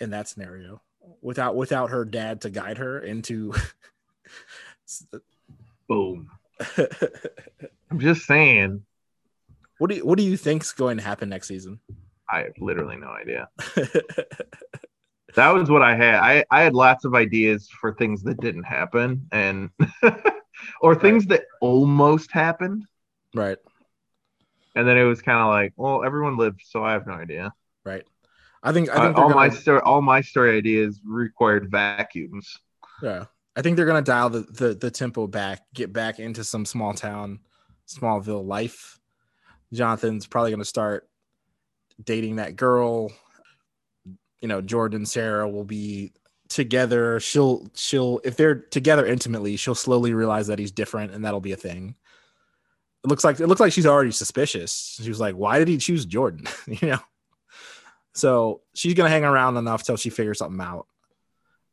[0.00, 0.82] In that scenario,
[1.20, 3.54] without without her dad to guide her into.
[5.88, 6.30] Boom.
[7.90, 8.84] I'm just saying.
[9.78, 11.80] what do you, what do you think's going to happen next season?
[12.30, 13.48] I have literally no idea.
[15.34, 16.16] That was what I had.
[16.16, 19.70] I, I had lots of ideas for things that didn't happen and
[20.80, 22.84] or things that almost happened.
[23.34, 23.58] right,
[24.76, 27.52] And then it was kind of like, well, everyone lived, so I have no idea.
[27.84, 28.04] right.
[28.64, 31.68] I think I Uh, think they're all my gonna- story, all my story ideas required
[31.70, 32.58] vacuums.
[33.02, 33.24] Yeah.
[33.56, 36.94] I think they're gonna dial the, the the tempo back, get back into some small
[36.94, 37.40] town,
[37.88, 38.98] Smallville life.
[39.72, 41.08] Jonathan's probably gonna start
[42.02, 43.10] dating that girl.
[44.42, 46.12] You know, Jordan, and Sarah will be
[46.52, 47.18] together.
[47.20, 51.52] She'll she'll if they're together intimately, she'll slowly realize that he's different and that'll be
[51.52, 51.94] a thing.
[53.04, 54.98] It looks like it looks like she's already suspicious.
[55.02, 56.46] She was like, why did he choose Jordan?
[56.66, 57.00] you know.
[58.14, 60.86] So she's gonna hang around enough till she figures something out.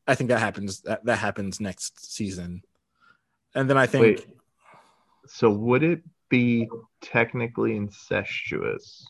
[0.08, 0.82] I think that happens.
[0.82, 2.64] That, that happens next season,
[3.54, 4.28] and then I think Wait.
[5.28, 6.68] So would it be
[7.02, 9.08] technically incestuous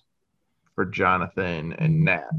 [0.76, 2.30] for Jonathan and Nat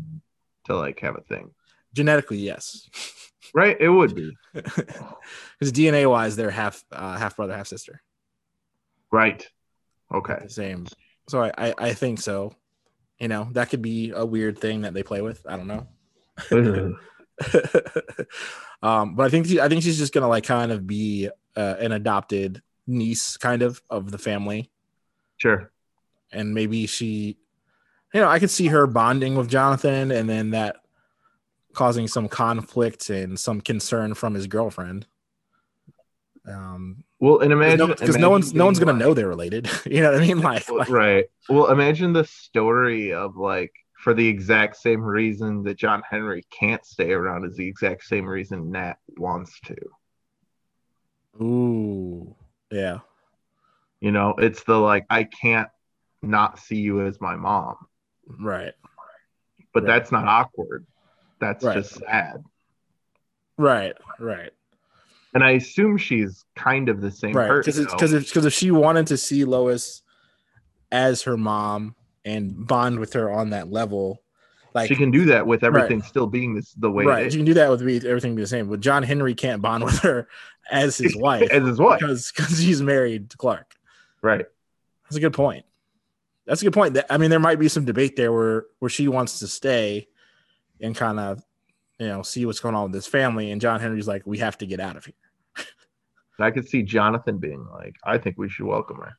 [0.71, 1.51] to like have a thing?
[1.93, 2.89] genetically, yes,
[3.55, 3.77] Right?
[3.81, 4.31] It would be.
[4.55, 8.01] because DNA wise, they're half uh, half brother, half sister,
[9.11, 9.45] Right.
[10.15, 10.47] Okay.
[10.47, 10.87] same.
[11.29, 12.55] So I, I I think so.
[13.19, 15.45] You know, that could be a weird thing that they play with.
[15.49, 15.87] I don't know.
[18.83, 21.75] um, but I think she, I think she's just gonna like kind of be uh,
[21.81, 24.71] an adopted niece, kind of of the family.
[25.39, 25.73] sure.
[26.33, 27.37] and maybe she
[28.15, 30.77] you know i could see her bonding with jonathan and then that
[31.73, 35.07] causing some conflict and some concern from his girlfriend.
[36.49, 39.15] Um Well, and because imagine no, 'cause no imagine one's no one's gonna like- know
[39.15, 39.71] they're related.
[39.87, 40.41] You know what i mean?
[40.41, 41.27] Like, like right.
[41.49, 46.85] Well, imagine the story of like for the exact same reason that John Henry can't
[46.85, 49.77] stay around is the exact same reason Nat wants to.
[51.41, 52.35] ooh
[52.71, 52.99] yeah.
[54.01, 55.69] You know, it's the like I can't
[56.23, 57.77] not see you as my mom,
[58.39, 58.73] right
[59.73, 59.87] but Right.
[59.87, 60.85] that's not awkward.
[61.41, 61.77] That's Right.
[61.77, 62.43] just sad.
[63.59, 64.51] right right
[65.33, 67.85] And I assume she's kind of the same right person.
[67.85, 68.21] because though.
[68.21, 70.03] because if she wanted to see lois
[70.91, 74.23] as her mom and bond with her on that level
[74.75, 77.47] like she can do that with everything still being this the way right you can
[77.47, 80.29] do that with me everything be the same but john henry can't bond with her
[80.71, 81.99] as his wife as his wife.
[82.01, 83.75] because because he's married to clark
[84.23, 84.45] Right.
[85.05, 85.65] that's a good point
[86.51, 89.07] that's a good point i mean there might be some debate there where where she
[89.09, 90.09] wants to stay
[90.81, 91.43] and kind of
[92.01, 94.59] you know see what's going on with this family and john henry's like we have
[94.59, 95.15] to get out of here
[96.41, 99.13] I could see Jonathan being like, I think we should welcome her.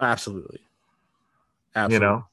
[0.00, 0.60] absolutely
[1.74, 2.26] absolutely You know?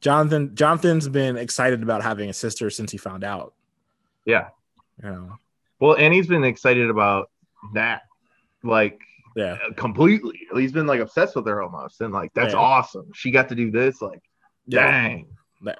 [0.00, 3.54] jonathan jonathan's been excited about having a sister since he found out
[4.24, 4.48] Yeah.
[5.02, 5.32] you know
[5.80, 7.30] Well, and he's been excited about
[7.74, 8.02] that.
[8.62, 9.00] Like
[9.36, 10.40] yeah completely.
[10.54, 12.00] He's been like obsessed with her almost.
[12.00, 12.58] And like, that's Yeah.
[12.60, 13.06] awesome.
[13.14, 14.00] She got to do this.
[14.02, 14.20] Like,
[14.66, 15.28] yeah dang.
[15.62, 15.74] Yeah.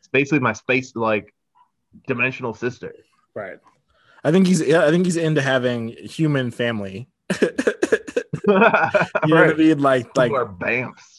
[0.00, 1.32] It's basically my space like
[2.06, 2.92] dimensional sister.
[3.34, 3.58] right
[4.24, 7.08] i think he's yeah, i think he's into having human family
[7.42, 7.48] you
[8.44, 9.78] know what I mean?
[9.80, 10.54] Like like are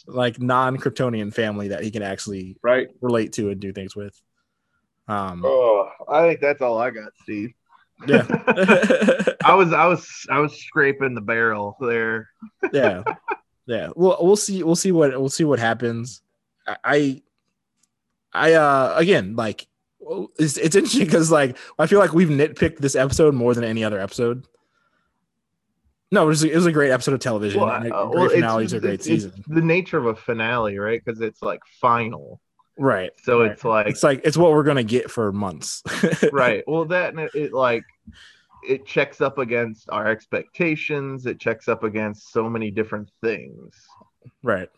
[0.08, 2.88] like non Kryptonian family that he can actually Right.
[3.02, 4.16] relate to and do things with.
[5.08, 7.52] Um Oh, I think that's all I got, Steve.
[8.08, 8.26] Yeah.
[9.46, 12.30] I was I was I was scraping the barrel there.
[12.74, 13.04] yeah.
[13.66, 13.90] Yeah.
[13.96, 16.22] Well we'll see we'll see what we'll see what happens.
[16.68, 17.22] I I,
[18.34, 19.68] I uh again like
[20.40, 23.84] it's, it's interesting because like I feel like we've nitpicked this episode more than any
[23.84, 24.46] other episode.
[26.10, 27.60] No, it was, it was a great episode of television.
[27.60, 29.44] Well, uh, great well, it's- finale to a great it's- it's season.
[29.48, 31.04] the nature of a finale, right?
[31.04, 32.40] Because it's like final.
[32.78, 33.12] Right.
[33.24, 33.52] So right.
[33.52, 35.82] it's like it's like it's what we're gonna get for months.
[36.32, 36.64] right.
[36.68, 37.84] Well, that and it, it like
[38.68, 41.26] it checks up against our expectations.
[41.26, 43.76] It checks up against so many different things.
[44.44, 44.70] right.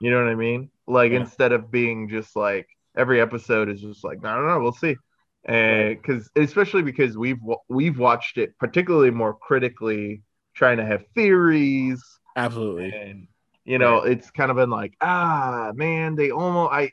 [0.00, 0.70] You know what I mean?
[0.86, 1.20] Like Yeah.
[1.20, 4.96] instead of being just like every episode is just like I don't know, we'll see.
[5.44, 7.38] And because especially because we've
[7.68, 10.22] we've watched it particularly more critically
[10.54, 12.02] trying to have theories
[12.36, 12.90] Absolutely.
[12.92, 13.28] and
[13.64, 16.90] you know it's kind of been like ah man they almost i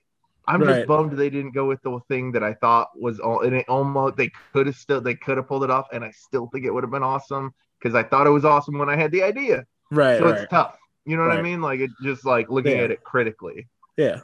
[0.48, 0.76] i'm Right.
[0.78, 3.66] just bummed they didn't go with the thing that i thought was all and it
[3.68, 6.66] almost they could have still they could have pulled it off and i still think
[6.66, 9.24] it would have been awesome because i thought it was awesome when i had the
[9.24, 10.20] idea Right.
[10.20, 10.41] so right.
[10.41, 12.84] it's tough you know what i mean like it's just like looking Yeah.
[12.86, 13.68] at it critically
[13.98, 14.22] Yeah.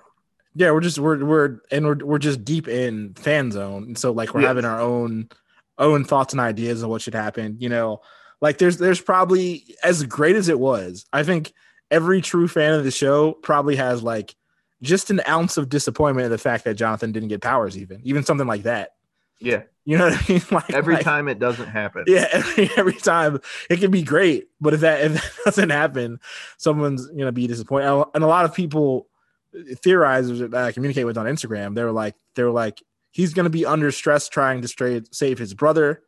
[0.54, 3.84] Yeah, we're just we're we're and we're we're just deep in fan zone.
[3.84, 4.50] And so like we're Yes.
[4.50, 5.30] having our own
[5.78, 7.56] own thoughts and ideas of what should happen.
[7.58, 8.02] You know,
[8.42, 11.54] like there's there's probably as great as it was, I think
[11.90, 14.36] every true fan of the show probably has like
[14.82, 18.24] just an ounce of disappointment in the fact that Jonathan didn't get powers, even even
[18.24, 18.92] something like that.
[19.40, 20.42] yeah You know what I mean?
[20.52, 24.50] Like every like- time it doesn't happen yeah, every, every time it can be great,
[24.60, 26.20] but if that if that doesn't happen,
[26.58, 27.88] someone's gonna be disappointed.
[28.16, 29.08] And a- lot of people
[29.54, 33.50] theorizers that I communicate with on Instagram, they were like, they were like, he's gonna
[33.50, 36.02] be under stress trying to stray, save his brother,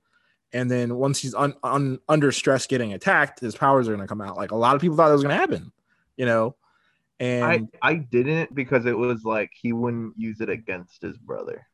[0.53, 4.21] and then once he's un, un, under stress getting attacked, his powers are gonna come
[4.21, 4.37] out.
[4.37, 5.71] Like a lot of people thought that was gonna happen,
[6.17, 6.55] you know.
[7.23, 11.65] And I, I didn't because it was like he wouldn't use it against his brother.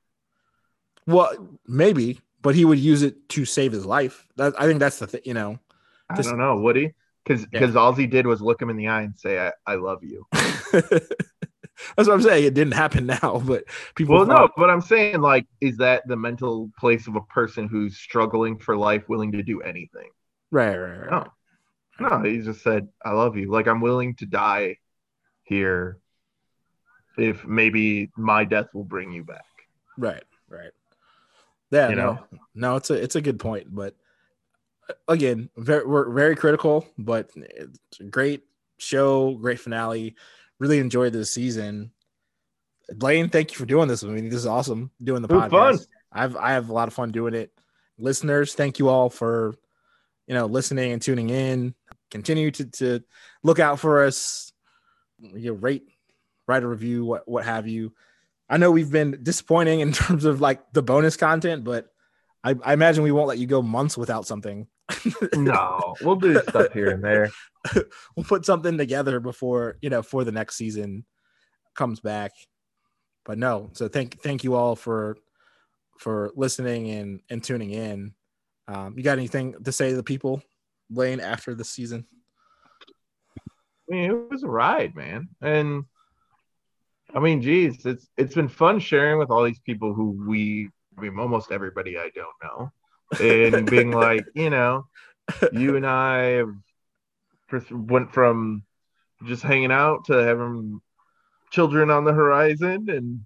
[1.07, 1.31] well,
[1.67, 4.27] maybe, but he would use it to save his life.
[4.37, 5.59] That I think that's the thing, you know.
[6.09, 6.91] I don't know, would he?
[7.23, 7.59] Because Yeah.
[7.59, 10.03] because all he did was look him in the eye and say, "I, I love
[10.03, 10.25] you."
[11.95, 12.45] That's what I'm saying.
[12.45, 13.63] It didn't happen now, but
[13.95, 14.15] people.
[14.15, 17.97] Well, no, but I'm saying like, is that the mental place of a person who's
[17.97, 20.09] struggling for life, willing to do anything?
[20.51, 21.27] right, right, right.
[21.99, 24.77] No, no, he just said, "I love you." Like I'm willing to die
[25.49, 25.97] here
[27.17, 29.43] if maybe my death will bring you back.
[29.97, 30.71] Right, right.
[31.71, 32.19] Yeah, You no, know?
[32.55, 33.95] no, it's a it's a good point, but
[34.89, 38.43] uh, again, very we're very critical, but it's a great
[38.77, 40.15] show, great finale.
[40.59, 41.91] Really enjoyed this season.
[42.95, 44.21] Blaine, thank you for doing this with me.
[44.21, 45.49] This is awesome doing the podcast.
[45.51, 45.79] fun.
[46.11, 47.51] I've I have a lot of fun doing it.
[47.99, 49.53] Listeners, thank you all for
[50.25, 51.75] you know listening and tuning in.
[52.09, 53.03] Continue to to
[53.43, 54.51] look out for us.
[55.21, 55.83] You know, rate,
[56.47, 57.93] write a review, what what have you.
[58.49, 61.87] I know we've been disappointing in terms of like the bonus content, but
[62.43, 64.67] I, I imagine we won't let you go months without something.
[65.35, 67.29] No, we'll do stuff here and there.
[68.15, 71.05] we'll put something together before you know for the next season
[71.75, 72.31] comes back.
[73.23, 75.17] But no, so thank thank you all for
[75.99, 78.13] for listening and and tuning in.
[78.67, 80.41] Um, you got anything to say to the people,
[80.89, 82.05] Blaine, after the season?
[83.89, 85.29] I mean, it was a ride, man.
[85.41, 85.85] And
[87.13, 91.01] I mean, geez, it's it's been fun sharing with all these people who we, I
[91.01, 92.71] mean, almost everybody I don't know,
[93.53, 94.85] and being like, you know,
[95.51, 96.43] you and I
[97.71, 98.63] went from
[99.25, 100.81] just hanging out to having
[101.51, 103.21] children on the horizon and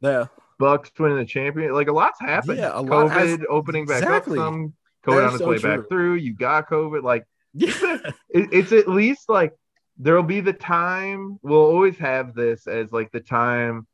[0.00, 0.26] Yeah,
[0.58, 1.72] Bucks winning the champion.
[1.72, 2.58] Like a lot's happened.
[2.58, 4.38] Yeah, a lot COVID has- opening back Exactly.
[4.38, 4.74] up some.
[5.04, 5.76] COVID on its so way true.
[5.76, 6.14] back through.
[6.14, 7.02] You got COVID.
[7.02, 7.72] Like yeah,
[8.28, 9.52] it, it's at least like
[9.98, 13.86] there'll be the time we'll always have this as like the time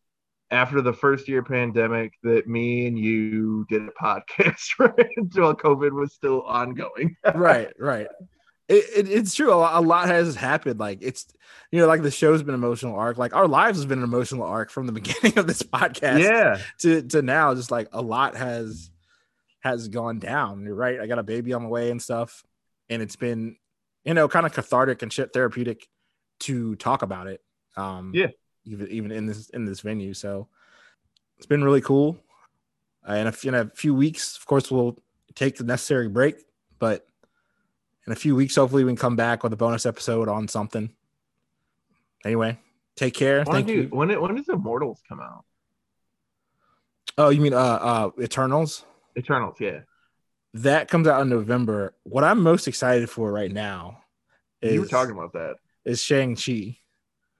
[0.50, 5.92] after the first year pandemic that me and you did a podcast right until COVID
[5.92, 7.16] was still ongoing.
[7.34, 8.06] right, right.
[8.68, 9.52] It, it, it's true.
[9.52, 10.78] A lot, a lot has happened.
[10.78, 11.26] Like it's,
[11.70, 13.16] you know, like the show's been an emotional arc.
[13.16, 16.20] Like our lives has been an emotional arc from the beginning of this podcast.
[16.20, 16.58] yeah.
[16.80, 18.90] to to now just like a lot has
[19.62, 22.42] has gone down you're right i got a baby on the way and stuff
[22.88, 23.56] and it's been
[24.04, 25.86] you know kind of cathartic and shit therapeutic
[26.42, 27.42] to talk about it
[27.76, 28.28] um Yeah.
[28.64, 30.48] even even in this in this venue so
[31.36, 32.18] it's been really cool
[33.08, 34.96] uh, in, a, in a few weeks of course we'll
[35.34, 36.36] take the necessary break
[36.78, 37.06] but
[38.06, 40.90] in a few weeks hopefully we can come back with a bonus episode on something
[42.24, 42.58] anyway
[42.96, 45.44] take care thank do, you when it when does Immortals come out?
[47.18, 48.84] oh you mean uh uh eternals
[49.16, 49.80] Eternals, yeah.
[50.54, 51.94] that comes out in November.
[52.04, 53.98] What I'm most excited for right now
[54.62, 55.56] is you were talking about that.
[55.84, 56.78] Is Shang Chi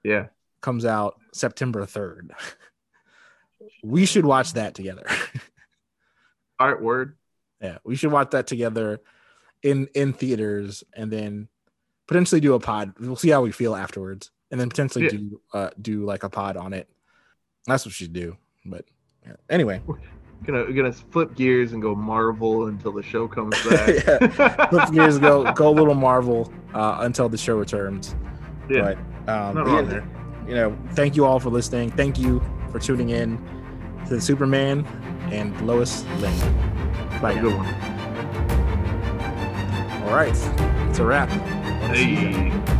[0.03, 0.27] Yeah.
[0.61, 2.31] comes out September 3rd.
[3.83, 5.05] we should watch that together.
[6.59, 7.17] All right, word.
[7.61, 8.99] yeah, we should watch that together
[9.63, 11.47] in in theaters and then
[12.07, 12.93] potentially do a pod.
[12.99, 15.11] We'll see how we feel afterwards, and then potentially Yeah.
[15.11, 16.89] do uh do like a pod on it.
[17.65, 18.37] That's what we should do.
[18.65, 18.85] But
[19.25, 19.35] yeah.
[19.49, 19.81] anyway,
[20.45, 24.71] Gonna gonna flip gears and go Marvel until the show comes back.
[24.71, 28.15] let's gears go go a little Marvel uh, until the show returns.
[28.69, 28.95] Yeah.
[29.25, 30.07] But um, Not yeah, there.
[30.47, 31.91] you know, thank you all for listening.
[31.91, 32.41] Thank you
[32.71, 33.37] for tuning in
[34.07, 34.85] to the Superman
[35.31, 36.39] and Lois Lane.
[37.21, 37.39] Bye.
[37.39, 37.65] Good one.
[40.03, 40.35] All right,
[40.89, 41.31] it's a wrap.
[41.31, 42.51] On the season.
[42.51, 42.79] Hey.